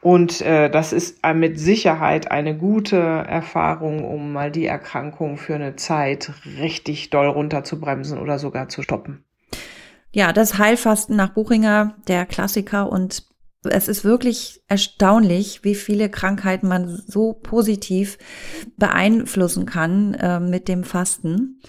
Und 0.00 0.40
äh, 0.42 0.70
das 0.70 0.92
ist 0.92 1.24
mit 1.34 1.58
Sicherheit 1.58 2.30
eine 2.30 2.56
gute 2.56 2.96
Erfahrung, 2.96 4.04
um 4.04 4.32
mal 4.32 4.50
die 4.50 4.66
Erkrankung 4.66 5.38
für 5.38 5.56
eine 5.56 5.76
Zeit 5.76 6.32
richtig 6.58 7.10
doll 7.10 7.26
runterzubremsen 7.26 8.18
oder 8.18 8.38
sogar 8.38 8.68
zu 8.68 8.82
stoppen. 8.82 9.24
Ja, 10.12 10.32
das 10.32 10.58
Heilfasten 10.58 11.16
nach 11.16 11.30
Buchinger, 11.30 11.96
der 12.06 12.26
Klassiker. 12.26 12.90
Und 12.90 13.24
es 13.64 13.88
ist 13.88 14.04
wirklich 14.04 14.62
erstaunlich, 14.68 15.64
wie 15.64 15.74
viele 15.74 16.08
Krankheiten 16.08 16.68
man 16.68 17.02
so 17.06 17.32
positiv 17.32 18.18
beeinflussen 18.76 19.66
kann 19.66 20.14
äh, 20.14 20.38
mit 20.40 20.68
dem 20.68 20.84
Fasten. 20.84 21.60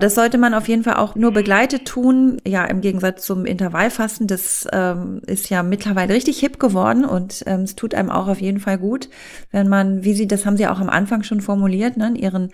Das 0.00 0.14
sollte 0.14 0.38
man 0.38 0.54
auf 0.54 0.68
jeden 0.68 0.84
Fall 0.84 0.94
auch 0.94 1.16
nur 1.16 1.32
begleitet 1.32 1.84
tun. 1.84 2.40
Ja, 2.46 2.64
im 2.66 2.80
Gegensatz 2.80 3.26
zum 3.26 3.44
Intervallfasten, 3.44 4.28
das 4.28 4.66
ähm, 4.72 5.20
ist 5.26 5.50
ja 5.50 5.64
mittlerweile 5.64 6.14
richtig 6.14 6.38
hip 6.38 6.60
geworden 6.60 7.04
und 7.04 7.42
ähm, 7.46 7.62
es 7.62 7.74
tut 7.74 7.94
einem 7.94 8.08
auch 8.08 8.28
auf 8.28 8.40
jeden 8.40 8.60
Fall 8.60 8.78
gut, 8.78 9.08
wenn 9.50 9.68
man, 9.68 10.04
wie 10.04 10.14
Sie, 10.14 10.28
das 10.28 10.46
haben 10.46 10.56
Sie 10.56 10.68
auch 10.68 10.78
am 10.78 10.88
Anfang 10.88 11.24
schon 11.24 11.40
formuliert, 11.40 11.96
ne, 11.96 12.08
in 12.08 12.14
Ihren 12.16 12.50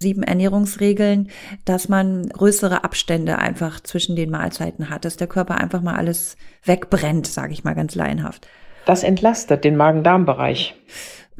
sieben 0.00 0.24
Ernährungsregeln, 0.24 1.28
dass 1.64 1.88
man 1.88 2.28
größere 2.28 2.82
Abstände 2.82 3.38
einfach 3.38 3.80
zwischen 3.80 4.16
den 4.16 4.30
Mahlzeiten 4.30 4.90
hat, 4.90 5.04
dass 5.04 5.16
der 5.16 5.28
Körper 5.28 5.58
einfach 5.58 5.82
mal 5.82 5.94
alles 5.94 6.36
wegbrennt, 6.64 7.26
sage 7.26 7.52
ich 7.52 7.62
mal 7.62 7.74
ganz 7.74 7.94
laienhaft. 7.94 8.48
Das 8.86 9.04
entlastet 9.04 9.62
den 9.62 9.76
Magen-Darm-Bereich. 9.76 10.74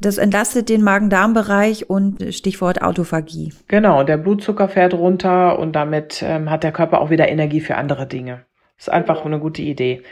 Das 0.00 0.16
entlastet 0.16 0.70
den 0.70 0.82
Magen-Darm-Bereich 0.82 1.90
und 1.90 2.34
Stichwort 2.34 2.80
Autophagie. 2.80 3.52
Genau, 3.68 4.02
der 4.02 4.16
Blutzucker 4.16 4.68
fährt 4.68 4.94
runter 4.94 5.58
und 5.58 5.72
damit 5.76 6.22
ähm, 6.26 6.50
hat 6.50 6.64
der 6.64 6.72
Körper 6.72 7.02
auch 7.02 7.10
wieder 7.10 7.28
Energie 7.28 7.60
für 7.60 7.76
andere 7.76 8.06
Dinge. 8.06 8.46
Ist 8.78 8.90
einfach 8.90 9.26
eine 9.26 9.38
gute 9.38 9.60
Idee. 9.60 10.02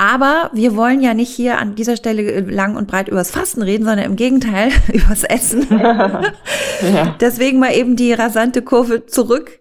Aber 0.00 0.50
wir 0.54 0.76
wollen 0.76 1.02
ja 1.02 1.12
nicht 1.12 1.28
hier 1.28 1.58
an 1.58 1.74
dieser 1.74 1.94
Stelle 1.94 2.22
äh, 2.22 2.40
lang 2.40 2.74
und 2.74 2.88
breit 2.88 3.08
übers 3.08 3.30
Fasten 3.30 3.60
reden, 3.60 3.84
sondern 3.84 4.06
im 4.06 4.16
Gegenteil 4.16 4.70
übers 4.94 5.24
Essen. 5.24 5.66
ja. 5.70 7.16
Deswegen 7.20 7.58
mal 7.58 7.76
eben 7.76 7.96
die 7.96 8.14
rasante 8.14 8.62
Kurve 8.62 9.04
zurück. 9.04 9.60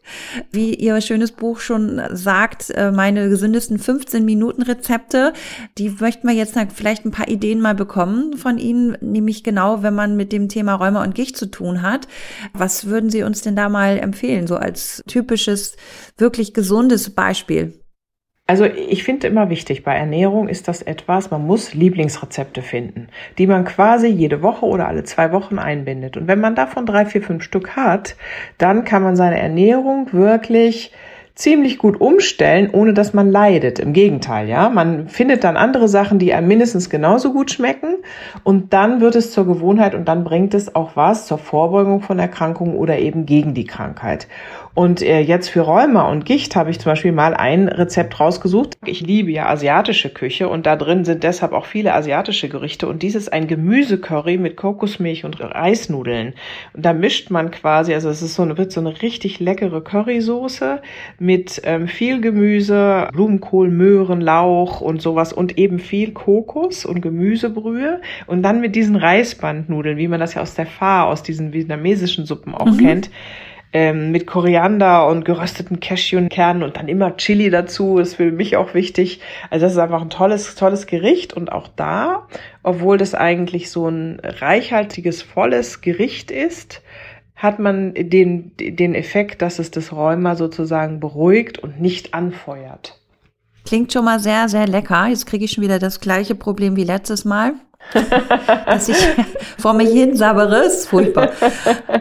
Wie 0.49 0.73
Ihr 0.75 1.01
schönes 1.01 1.33
Buch 1.33 1.59
schon 1.59 2.01
sagt, 2.11 2.69
äh, 2.69 2.93
meine 2.93 3.27
gesündesten 3.27 3.79
15 3.79 4.23
Minuten 4.23 4.61
Rezepte, 4.61 5.33
die 5.77 5.89
möchten 5.89 6.25
wir 6.25 6.35
jetzt 6.35 6.55
vielleicht 6.73 7.03
ein 7.03 7.11
paar 7.11 7.27
Ideen 7.27 7.59
mal 7.59 7.75
bekommen 7.75 8.37
von 8.37 8.59
Ihnen, 8.59 8.95
nämlich 9.01 9.43
genau, 9.43 9.83
wenn 9.83 9.93
man 9.93 10.15
mit 10.15 10.31
dem 10.31 10.47
Thema 10.47 10.75
Rheuma 10.75 11.03
und 11.03 11.15
Gicht 11.15 11.35
zu 11.35 11.47
tun 11.47 11.81
hat. 11.81 12.07
Was 12.53 12.85
würden 12.85 13.09
Sie 13.09 13.23
uns 13.23 13.41
denn 13.41 13.57
da 13.57 13.67
mal 13.67 13.97
empfehlen, 13.97 14.47
so 14.47 14.55
als 14.55 15.03
typisches, 15.05 15.75
wirklich 16.17 16.53
gesundes 16.53 17.09
Beispiel? 17.09 17.73
Also 18.49 18.65
ich 18.65 19.03
finde 19.03 19.27
immer 19.27 19.51
wichtig, 19.51 19.83
bei 19.83 19.93
Ernährung 19.93 20.47
ist 20.47 20.67
das 20.67 20.81
etwas, 20.81 21.29
man 21.29 21.45
muss 21.45 21.75
Lieblingsrezepte 21.75 22.63
finden, 22.63 23.09
die 23.37 23.45
man 23.45 23.63
quasi 23.63 24.07
jede 24.07 24.41
Woche 24.41 24.65
oder 24.65 24.87
alle 24.87 25.03
zwei 25.03 25.31
Wochen 25.31 25.59
einbindet. 25.59 26.17
Und 26.17 26.27
wenn 26.27 26.39
man 26.39 26.55
davon 26.55 26.87
drei, 26.87 27.05
vier, 27.05 27.21
fünf 27.21 27.43
Stück 27.43 27.75
hat, 27.75 28.15
dann 28.57 28.85
kann 28.85 29.03
man 29.03 29.15
seine 29.15 29.39
Ernährung 29.39 30.13
wirklich 30.13 30.91
ziemlich 31.39 31.77
gut 31.77 32.01
umstellen, 32.01 32.69
ohne 32.73 32.93
dass 32.93 33.13
man 33.13 33.31
leidet. 33.31 33.79
Im 33.79 33.93
Gegenteil, 33.93 34.49
ja. 34.49 34.67
Man 34.69 35.07
findet 35.07 35.45
dann 35.45 35.55
andere 35.55 35.87
Sachen, 35.87 36.19
die 36.19 36.33
einem 36.33 36.49
mindestens 36.49 36.89
genauso 36.89 37.31
gut 37.31 37.49
schmecken 37.49 37.95
und 38.43 38.73
dann 38.73 38.99
wird 38.99 39.15
es 39.15 39.31
zur 39.31 39.45
Gewohnheit 39.45 39.95
und 39.95 40.09
dann 40.09 40.25
bringt 40.25 40.53
es 40.53 40.75
auch 40.75 40.95
was 40.95 41.27
zur 41.27 41.37
Vorbeugung 41.37 42.01
von 42.01 42.19
Erkrankungen 42.19 42.75
oder 42.75 42.99
eben 42.99 43.25
gegen 43.25 43.53
die 43.53 43.63
Krankheit. 43.63 44.27
Und 44.75 45.01
äh, 45.01 45.19
jetzt 45.19 45.49
für 45.49 45.61
Rheuma 45.61 46.09
und 46.09 46.25
Gicht 46.25 46.55
habe 46.55 46.69
ich 46.69 46.79
zum 46.79 46.91
Beispiel 46.91 47.11
mal 47.11 47.33
ein 47.33 47.67
Rezept 47.67 48.19
rausgesucht. 48.19 48.77
Ich 48.85 49.01
liebe 49.01 49.31
ja 49.31 49.47
asiatische 49.47 50.09
Küche 50.09 50.47
und 50.47 50.65
da 50.65 50.75
drin 50.75 51.05
sind 51.05 51.23
deshalb 51.23 51.53
auch 51.53 51.65
viele 51.65 51.93
asiatische 51.93 52.49
Gerichte. 52.49 52.87
Und 52.87 53.01
dies 53.03 53.15
ist 53.15 53.33
ein 53.33 53.47
Gemüsecurry 53.47 54.37
mit 54.37 54.57
Kokosmilch 54.57 55.25
und 55.25 55.41
Reisnudeln. 55.41 56.33
Und 56.73 56.85
da 56.85 56.93
mischt 56.93 57.29
man 57.29 57.51
quasi, 57.51 57.93
also 57.93 58.09
es 58.09 58.21
ist 58.21 58.35
so 58.35 58.43
eine, 58.43 58.57
wird 58.57 58.71
so 58.71 58.79
eine 58.79 59.01
richtig 59.01 59.39
leckere 59.39 59.81
Currysoße 59.81 60.81
mit 61.17 61.61
ähm, 61.65 61.87
viel 61.87 62.21
Gemüse, 62.21 63.09
Blumenkohl, 63.11 63.69
Möhren, 63.69 64.21
Lauch 64.21 64.81
und 64.81 65.01
sowas 65.01 65.33
und 65.33 65.57
eben 65.57 65.79
viel 65.79 66.11
Kokos 66.11 66.85
und 66.85 67.01
Gemüsebrühe. 67.01 68.01
Und 68.27 68.43
dann 68.43 68.61
mit 68.61 68.75
diesen 68.75 68.95
Reisbandnudeln, 68.95 69.97
wie 69.97 70.07
man 70.07 70.19
das 70.19 70.35
ja 70.35 70.41
aus 70.41 70.53
der 70.53 70.67
Pfarr, 70.67 71.07
aus 71.07 71.23
diesen 71.23 71.53
vietnamesischen 71.53 72.25
Suppen 72.25 72.53
auch 72.53 72.65
mhm. 72.65 72.77
kennt 72.77 73.09
ähm, 73.71 74.11
mit 74.11 74.25
Koriander 74.25 75.07
und 75.07 75.25
gerösteten 75.25 75.79
Cashewkernen 75.79 76.63
und 76.63 76.77
dann 76.77 76.87
immer 76.87 77.15
Chili 77.17 77.49
dazu. 77.49 77.99
ist 77.99 78.15
für 78.15 78.31
mich 78.31 78.57
auch 78.57 78.73
wichtig. 78.73 79.21
Also 79.49 79.65
das 79.65 79.73
ist 79.73 79.79
einfach 79.79 80.01
ein 80.01 80.09
tolles, 80.09 80.55
tolles 80.55 80.87
Gericht 80.87 81.33
und 81.33 81.51
auch 81.51 81.67
da, 81.75 82.27
obwohl 82.63 82.97
das 82.97 83.13
eigentlich 83.13 83.69
so 83.69 83.87
ein 83.87 84.19
reichhaltiges, 84.23 85.21
volles 85.21 85.81
Gericht 85.81 86.31
ist, 86.31 86.81
hat 87.35 87.59
man 87.59 87.93
den, 87.93 88.51
den 88.57 88.95
Effekt, 88.95 89.41
dass 89.41 89.59
es 89.59 89.71
das 89.71 89.93
Rheuma 89.93 90.35
sozusagen 90.35 90.99
beruhigt 90.99 91.59
und 91.59 91.79
nicht 91.79 92.13
anfeuert. 92.13 92.99
Klingt 93.65 93.93
schon 93.93 94.05
mal 94.05 94.19
sehr, 94.19 94.49
sehr 94.49 94.67
lecker. 94.67 95.07
Jetzt 95.07 95.25
kriege 95.25 95.45
ich 95.45 95.51
schon 95.51 95.63
wieder 95.63 95.79
das 95.79 95.99
gleiche 95.99 96.35
Problem 96.35 96.75
wie 96.75 96.83
letztes 96.83 97.23
Mal. 97.23 97.53
Dass 98.65 98.89
ich 98.89 98.97
vor 99.57 99.73
mir 99.73 99.87
hin 99.87 100.15
sabbere, 100.15 100.63
ist 100.65 100.87
furchtbar. 100.87 101.31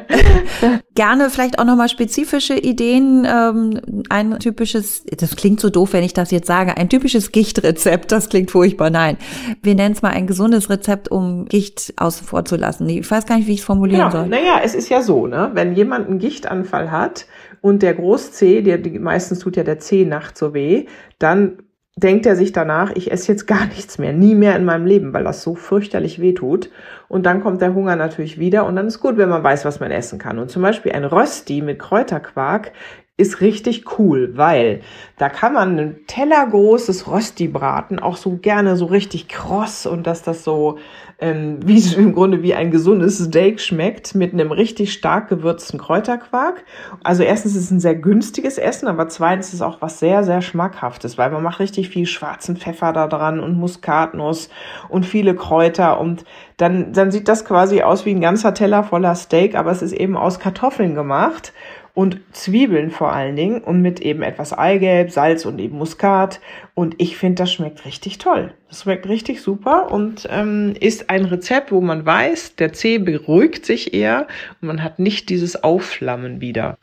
Gerne 0.95 1.31
vielleicht 1.31 1.59
auch 1.59 1.65
nochmal 1.65 1.89
spezifische 1.89 2.55
Ideen. 2.55 3.27
Ähm, 3.27 3.81
ein 4.09 4.39
typisches, 4.39 5.05
das 5.05 5.37
klingt 5.37 5.61
so 5.61 5.71
doof, 5.71 5.93
wenn 5.93 6.05
ich 6.05 6.13
das 6.13 6.31
jetzt 6.31 6.47
sage, 6.47 6.77
ein 6.77 6.89
typisches 6.89 7.33
Gichtrezept, 7.33 8.13
das 8.13 8.29
klingt 8.29 8.51
furchtbar. 8.51 8.91
Nein, 8.91 9.17
wir 9.63 9.75
nennen 9.75 9.95
es 9.95 10.03
mal 10.03 10.11
ein 10.11 10.27
gesundes 10.27 10.69
Rezept, 10.69 11.11
um 11.11 11.47
Gicht 11.47 11.95
außen 11.97 12.27
vor 12.27 12.45
zu 12.45 12.57
lassen. 12.57 12.89
Ich 12.89 13.11
weiß 13.11 13.27
gar 13.27 13.37
nicht, 13.37 13.47
wie 13.47 13.55
ich 13.55 13.61
es 13.61 13.65
formulieren 13.65 14.11
genau. 14.11 14.23
soll. 14.23 14.27
Naja, 14.29 14.61
es 14.63 14.75
ist 14.75 14.89
ja 14.89 15.03
so, 15.03 15.27
ne? 15.27 15.51
wenn 15.55 15.75
jemand 15.75 16.09
einen 16.09 16.19
Gichtanfall 16.19 16.91
hat 16.91 17.27
und 17.61 17.83
der 17.83 17.95
Groß-C, 17.95 18.63
der, 18.63 18.79
meistens 19.01 19.39
tut 19.39 19.57
ja 19.57 19.65
der 19.65 19.79
C 19.79 20.05
nachts 20.05 20.41
so 20.41 20.55
weh, 20.55 20.87
dann 21.19 21.59
denkt 21.99 22.27
er 22.27 22.37
sich 22.37 22.53
danach, 22.53 22.93
ich 22.95 23.11
esse 23.11 23.33
jetzt 23.33 23.47
gar 23.47 23.67
nichts 23.75 23.99
mehr, 23.99 24.13
nie 24.13 24.35
mehr 24.35 24.57
in 24.57 24.65
meinem 24.65 24.87
Leben, 24.87 25.13
weil 25.13 25.25
das 25.25 25.43
so 25.43 25.55
fürchterlich 25.55 26.21
weh 26.21 26.35
tut. 26.35 26.71
Und 27.09 27.27
dann 27.27 27.41
kommt 27.41 27.63
der 27.63 27.75
Hunger 27.75 27.97
natürlich 27.97 28.39
wieder 28.39 28.67
und 28.67 28.77
dann 28.77 28.87
ist 28.87 29.01
gut, 29.01 29.17
wenn 29.17 29.29
man 29.29 29.43
weiß, 29.43 29.65
was 29.65 29.81
man 29.81 29.91
essen 29.91 30.19
kann. 30.19 30.39
Und 30.39 30.51
zum 30.51 30.63
Beispiel 30.63 30.93
ein 30.93 31.05
Rösti 31.05 31.63
mit 31.63 31.79
Kräuterquark 31.79 32.73
ist 33.19 33.41
richtig 33.41 33.99
cool, 33.99 34.31
weil 34.37 34.81
da 35.19 35.29
kann 35.29 35.53
man 35.53 35.77
ein 35.77 35.97
tellergroßes 36.07 37.09
Rösti 37.09 37.49
braten, 37.49 37.99
auch 37.99 38.17
so 38.17 38.37
gerne 38.37 38.77
so 38.77 38.87
richtig 38.87 39.29
kross 39.29 39.87
und 39.87 40.07
dass 40.07 40.23
das 40.23 40.45
so 40.45 40.79
ähm, 41.19 41.59
wie 41.67 41.79
im 41.95 42.15
Grunde 42.15 42.45
wie 42.45 42.55
ein 42.55 42.71
gesundes 42.71 43.19
Steak 43.19 43.61
schmeckt 43.61 44.15
mit 44.15 44.33
einem 44.33 44.53
richtig 44.53 44.93
stark 44.93 45.29
gewürzten 45.29 45.81
Kräuterquark. 45.81 46.65
Also 47.03 47.25
erstens 47.25 47.57
ist 47.57 47.65
es 47.65 47.71
ein 47.73 47.81
sehr 47.81 47.97
günstiges 47.97 48.57
Essen, 48.57 48.87
aber 48.87 49.09
zweitens 49.09 49.49
ist 49.49 49.55
es 49.55 49.63
auch 49.63 49.83
was 49.83 49.99
sehr, 49.99 50.23
sehr 50.23 50.41
schmackhaftes, 50.41 51.19
weil 51.19 51.31
man 51.31 51.43
macht 51.43 51.59
richtig 51.59 51.89
viel 51.89 52.07
schwarzen 52.07 52.57
Pfeffer 52.57 52.93
da 52.93 53.09
dran 53.09 53.41
und 53.41 53.59
Muskatnuss 53.59 54.49
und 54.89 55.05
viele 55.05 55.35
Kräuter 55.35 55.99
und 55.99 56.25
dann, 56.57 56.93
dann 56.93 57.11
sieht 57.11 57.27
das 57.27 57.45
quasi 57.45 57.83
aus 57.83 58.07
wie 58.07 58.11
ein 58.11 58.21
ganzer 58.21 58.55
Teller 58.55 58.85
voller 58.85 59.17
Steak, 59.17 59.57
aber 59.57 59.73
es 59.73 59.83
ist 59.83 59.93
eben 59.93 60.17
aus 60.17 60.39
Kartoffeln 60.39 60.95
gemacht 60.95 61.53
und 61.99 62.21
Zwiebeln 62.31 62.93
vor 62.93 63.13
allen 63.13 63.35
Dingen 63.35 63.61
und 63.61 63.83
mit 63.83 63.99
eben 63.99 64.23
etwas 64.23 64.57
Eigelb, 64.57 65.11
Salz 65.11 65.45
und 65.45 65.59
eben 65.59 65.79
Muskat. 65.79 66.39
Und 66.75 66.95
ich 66.99 67.17
finde, 67.17 67.43
das 67.43 67.53
schmeckt 67.53 67.85
richtig 67.85 68.19
toll. 68.19 68.55
Das 68.69 68.83
schmeckt 68.83 69.09
richtig 69.09 69.43
super 69.43 69.91
und 69.91 70.29
ähm, 70.31 70.75
ist 70.79 71.11
ein 71.11 71.25
Rezept, 71.25 71.73
wo 71.73 71.81
man 71.81 72.07
weiß, 72.07 72.55
der 72.55 72.73
Zeh 72.73 72.99
beruhigt 72.99 73.67
sich 73.67 73.95
eher 73.95 74.29
und 74.63 74.69
man 74.69 74.85
hat 74.85 75.01
nicht 75.01 75.29
dieses 75.29 75.65
Aufflammen 75.65 76.41
wieder. 76.41 76.79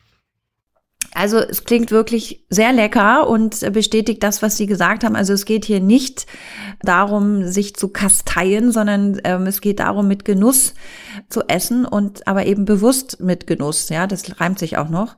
Also 1.15 1.37
es 1.39 1.63
klingt 1.63 1.91
wirklich 1.91 2.45
sehr 2.49 2.73
lecker 2.73 3.27
und 3.29 3.71
bestätigt 3.71 4.21
das, 4.21 4.41
was 4.41 4.57
Sie 4.57 4.65
gesagt 4.65 5.05
haben. 5.05 5.15
Also 5.15 5.31
es 5.31 5.45
geht 5.45 5.63
hier 5.63 5.79
nicht 5.79 6.25
darum, 6.83 7.47
sich 7.47 7.75
zu 7.75 7.87
kasteien, 7.87 8.71
sondern 8.71 9.21
ähm, 9.23 9.47
es 9.47 9.61
geht 9.61 9.79
darum, 9.79 10.09
mit 10.09 10.25
Genuss 10.25 10.73
zu 11.29 11.43
essen 11.47 11.85
und 11.85 12.27
aber 12.27 12.45
eben 12.45 12.65
bewusst 12.65 13.21
mit 13.21 13.47
Genuss. 13.47 13.87
Ja, 13.87 14.07
das 14.07 14.41
reimt 14.41 14.59
sich 14.59 14.77
auch 14.77 14.89
noch. 14.89 15.15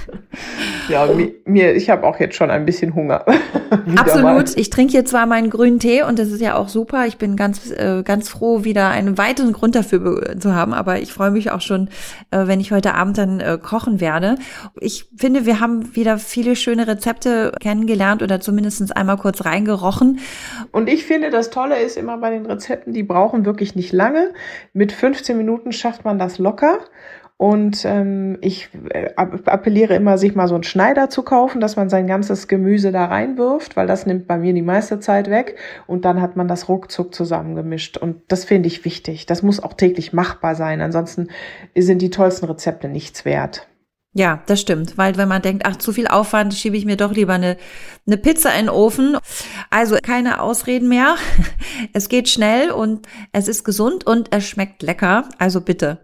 ja, 0.88 1.06
mir, 1.44 1.74
ich 1.74 1.90
habe 1.90 2.06
auch 2.06 2.18
jetzt 2.18 2.34
schon 2.34 2.50
ein 2.50 2.64
bisschen 2.64 2.94
Hunger. 2.94 3.24
Absolut. 3.96 4.24
Mal. 4.24 4.44
Ich 4.56 4.70
trinke 4.70 4.92
hier 4.92 5.04
zwar 5.04 5.26
meinen 5.26 5.50
grünen 5.50 5.78
Tee 5.78 6.02
und 6.02 6.18
das 6.18 6.28
ist 6.28 6.40
ja 6.40 6.56
auch 6.56 6.68
super. 6.68 7.06
Ich 7.06 7.18
bin 7.18 7.36
ganz, 7.36 7.70
äh, 7.70 8.02
ganz 8.02 8.30
froh, 8.30 8.64
wieder 8.64 8.88
einen 8.88 9.18
weiteren 9.18 9.52
Grund 9.52 9.74
dafür 9.74 10.38
zu 10.38 10.54
haben. 10.54 10.72
Aber 10.72 11.00
ich 11.00 11.12
freue 11.12 11.30
mich 11.30 11.50
auch 11.50 11.60
schon, 11.60 11.88
äh, 12.30 12.46
wenn 12.46 12.60
ich 12.60 12.72
heute 12.72 12.94
Abend 12.94 13.18
dann 13.18 13.40
äh, 13.40 13.58
kochen 13.62 14.00
werde. 14.00 14.36
Ich 14.80 15.01
finde, 15.16 15.46
wir 15.46 15.60
haben 15.60 15.94
wieder 15.94 16.18
viele 16.18 16.56
schöne 16.56 16.86
Rezepte 16.86 17.52
kennengelernt 17.60 18.22
oder 18.22 18.40
zumindest 18.40 18.96
einmal 18.96 19.16
kurz 19.16 19.44
reingerochen. 19.44 20.20
Und 20.70 20.88
ich 20.88 21.04
finde, 21.04 21.30
das 21.30 21.50
Tolle 21.50 21.80
ist 21.80 21.96
immer 21.96 22.18
bei 22.18 22.30
den 22.30 22.46
Rezepten, 22.46 22.92
die 22.92 23.02
brauchen 23.02 23.44
wirklich 23.44 23.74
nicht 23.74 23.92
lange. 23.92 24.32
Mit 24.72 24.92
15 24.92 25.36
Minuten 25.36 25.72
schafft 25.72 26.04
man 26.04 26.18
das 26.18 26.38
locker. 26.38 26.78
Und 27.42 27.84
ähm, 27.84 28.38
ich 28.40 28.68
äh, 28.90 29.10
appelliere 29.16 29.96
immer, 29.96 30.16
sich 30.16 30.36
mal 30.36 30.46
so 30.46 30.54
einen 30.54 30.62
Schneider 30.62 31.10
zu 31.10 31.24
kaufen, 31.24 31.60
dass 31.60 31.74
man 31.74 31.88
sein 31.88 32.06
ganzes 32.06 32.46
Gemüse 32.46 32.92
da 32.92 33.06
reinwirft, 33.06 33.76
weil 33.76 33.88
das 33.88 34.06
nimmt 34.06 34.28
bei 34.28 34.38
mir 34.38 34.52
die 34.52 34.62
meiste 34.62 35.00
Zeit 35.00 35.28
weg. 35.28 35.56
Und 35.88 36.04
dann 36.04 36.22
hat 36.22 36.36
man 36.36 36.46
das 36.46 36.68
ruckzuck 36.68 37.12
zusammengemischt. 37.12 37.96
Und 37.96 38.22
das 38.28 38.44
finde 38.44 38.68
ich 38.68 38.84
wichtig. 38.84 39.26
Das 39.26 39.42
muss 39.42 39.60
auch 39.60 39.72
täglich 39.72 40.12
machbar 40.12 40.54
sein. 40.54 40.80
Ansonsten 40.80 41.30
sind 41.76 42.00
die 42.00 42.10
tollsten 42.10 42.46
Rezepte 42.46 42.88
nichts 42.88 43.24
wert. 43.24 43.66
Ja, 44.14 44.42
das 44.44 44.60
stimmt, 44.60 44.98
weil 44.98 45.16
wenn 45.16 45.28
man 45.28 45.40
denkt, 45.40 45.64
ach, 45.64 45.76
zu 45.76 45.92
viel 45.92 46.06
Aufwand, 46.06 46.52
schiebe 46.52 46.76
ich 46.76 46.84
mir 46.84 46.98
doch 46.98 47.12
lieber 47.12 47.32
eine, 47.32 47.56
eine 48.06 48.18
Pizza 48.18 48.50
in 48.52 48.66
den 48.66 48.68
Ofen. 48.68 49.16
Also 49.70 49.96
keine 50.02 50.40
Ausreden 50.40 50.88
mehr. 50.88 51.16
Es 51.94 52.08
geht 52.08 52.28
schnell 52.28 52.70
und 52.70 53.08
es 53.32 53.48
ist 53.48 53.64
gesund 53.64 54.06
und 54.06 54.28
es 54.30 54.46
schmeckt 54.46 54.82
lecker. 54.82 55.28
Also 55.38 55.62
bitte. 55.62 55.98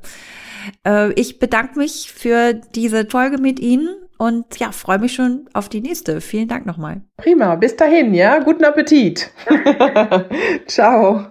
Äh, 0.84 1.12
ich 1.12 1.38
bedanke 1.38 1.78
mich 1.78 2.10
für 2.12 2.54
diese 2.54 3.06
Folge 3.06 3.38
mit 3.38 3.60
Ihnen 3.60 3.88
und 4.16 4.58
ja, 4.58 4.72
freue 4.72 4.98
mich 4.98 5.14
schon 5.14 5.48
auf 5.52 5.68
die 5.68 5.80
nächste. 5.80 6.20
Vielen 6.20 6.48
Dank 6.48 6.66
nochmal. 6.66 7.02
Prima, 7.18 7.54
bis 7.54 7.76
dahin, 7.76 8.14
ja. 8.14 8.40
Guten 8.40 8.64
Appetit. 8.64 9.30
Ciao. 10.66 11.26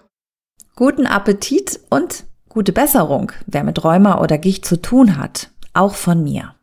Guten 0.75 1.07
Appetit 1.07 1.79
und 1.89 2.25
gute 2.47 2.71
Besserung, 2.71 3.31
wer 3.47 3.63
mit 3.63 3.83
Rheuma 3.83 4.21
oder 4.21 4.37
Gicht 4.37 4.65
zu 4.65 4.79
tun 4.81 5.17
hat. 5.17 5.49
Auch 5.73 5.95
von 5.95 6.23
mir. 6.23 6.56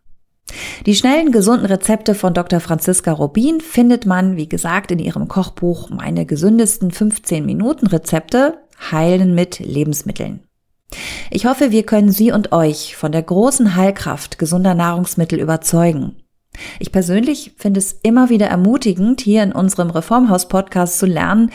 Die 0.87 0.95
schnellen, 0.95 1.33
gesunden 1.33 1.67
Rezepte 1.67 2.15
von 2.15 2.35
Dr. 2.35 2.61
Franziska 2.61 3.13
Robin 3.13 3.61
findet 3.61 4.05
man, 4.05 4.37
wie 4.37 4.49
gesagt, 4.49 4.91
in 4.91 4.99
ihrem 4.99 5.29
Kochbuch 5.29 5.89
Meine 5.89 6.27
gesündesten 6.27 6.91
15 6.91 7.45
Minuten 7.45 7.87
Rezepte 7.87 8.59
Heilen 8.91 9.35
mit 9.35 9.61
Lebensmitteln. 9.61 10.41
Ich 11.31 11.47
hoffe, 11.47 11.71
wir 11.71 11.85
können 11.85 12.11
Sie 12.11 12.33
und 12.33 12.53
euch 12.53 12.97
von 12.97 13.13
der 13.13 13.23
großen 13.23 13.77
Heilkraft 13.77 14.39
gesunder 14.39 14.75
Nahrungsmittel 14.75 15.41
überzeugen. 15.41 16.17
Ich 16.79 16.93
persönlich 16.93 17.55
finde 17.57 17.79
es 17.79 17.99
immer 18.03 18.29
wieder 18.29 18.47
ermutigend, 18.47 19.21
hier 19.21 19.43
in 19.43 19.53
unserem 19.53 19.91
Reformhaus-Podcast 19.91 20.99
zu 20.99 21.07
lernen, 21.07 21.51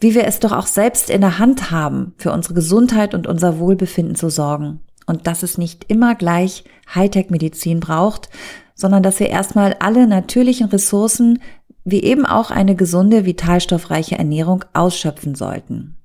wie 0.00 0.14
wir 0.14 0.24
es 0.24 0.38
doch 0.38 0.52
auch 0.52 0.66
selbst 0.66 1.10
in 1.10 1.20
der 1.20 1.38
Hand 1.38 1.70
haben, 1.70 2.14
für 2.16 2.32
unsere 2.32 2.54
Gesundheit 2.54 3.12
und 3.12 3.26
unser 3.26 3.58
Wohlbefinden 3.58 4.14
zu 4.14 4.30
sorgen 4.30 4.80
und 5.08 5.26
dass 5.26 5.42
es 5.42 5.58
nicht 5.58 5.84
immer 5.88 6.14
gleich 6.14 6.64
Hightech-Medizin 6.94 7.80
braucht, 7.80 8.28
sondern 8.74 9.02
dass 9.02 9.20
wir 9.20 9.28
erstmal 9.28 9.74
alle 9.80 10.06
natürlichen 10.06 10.68
Ressourcen 10.68 11.40
wie 11.84 12.02
eben 12.02 12.26
auch 12.26 12.50
eine 12.50 12.76
gesunde, 12.76 13.24
vitalstoffreiche 13.24 14.18
Ernährung 14.18 14.64
ausschöpfen 14.74 15.34
sollten. 15.34 15.96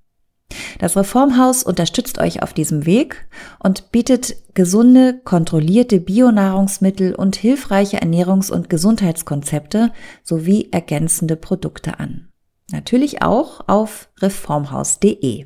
Das 0.79 0.95
Reformhaus 0.95 1.63
unterstützt 1.63 2.19
euch 2.19 2.43
auf 2.43 2.53
diesem 2.53 2.85
Weg 2.85 3.27
und 3.59 3.91
bietet 3.91 4.35
gesunde, 4.53 5.19
kontrollierte 5.23 5.99
Bionahrungsmittel 5.99 7.15
und 7.15 7.35
hilfreiche 7.35 8.01
Ernährungs- 8.01 8.51
und 8.51 8.69
Gesundheitskonzepte 8.69 9.91
sowie 10.23 10.69
ergänzende 10.71 11.35
Produkte 11.35 11.99
an. 11.99 12.29
Natürlich 12.71 13.21
auch 13.21 13.67
auf 13.67 14.09
reformhaus.de. 14.21 15.45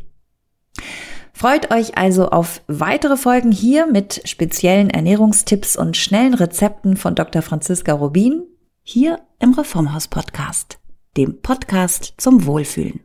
Freut 1.37 1.71
euch 1.71 1.99
also 1.99 2.29
auf 2.29 2.63
weitere 2.65 3.15
Folgen 3.15 3.51
hier 3.51 3.85
mit 3.85 4.27
speziellen 4.27 4.89
Ernährungstipps 4.89 5.75
und 5.75 5.95
schnellen 5.95 6.33
Rezepten 6.33 6.97
von 6.97 7.13
Dr. 7.13 7.43
Franziska 7.43 7.93
Rubin 7.93 8.41
hier 8.81 9.19
im 9.37 9.53
Reformhaus 9.53 10.07
Podcast, 10.07 10.79
dem 11.15 11.39
Podcast 11.43 12.15
zum 12.17 12.47
Wohlfühlen. 12.47 13.01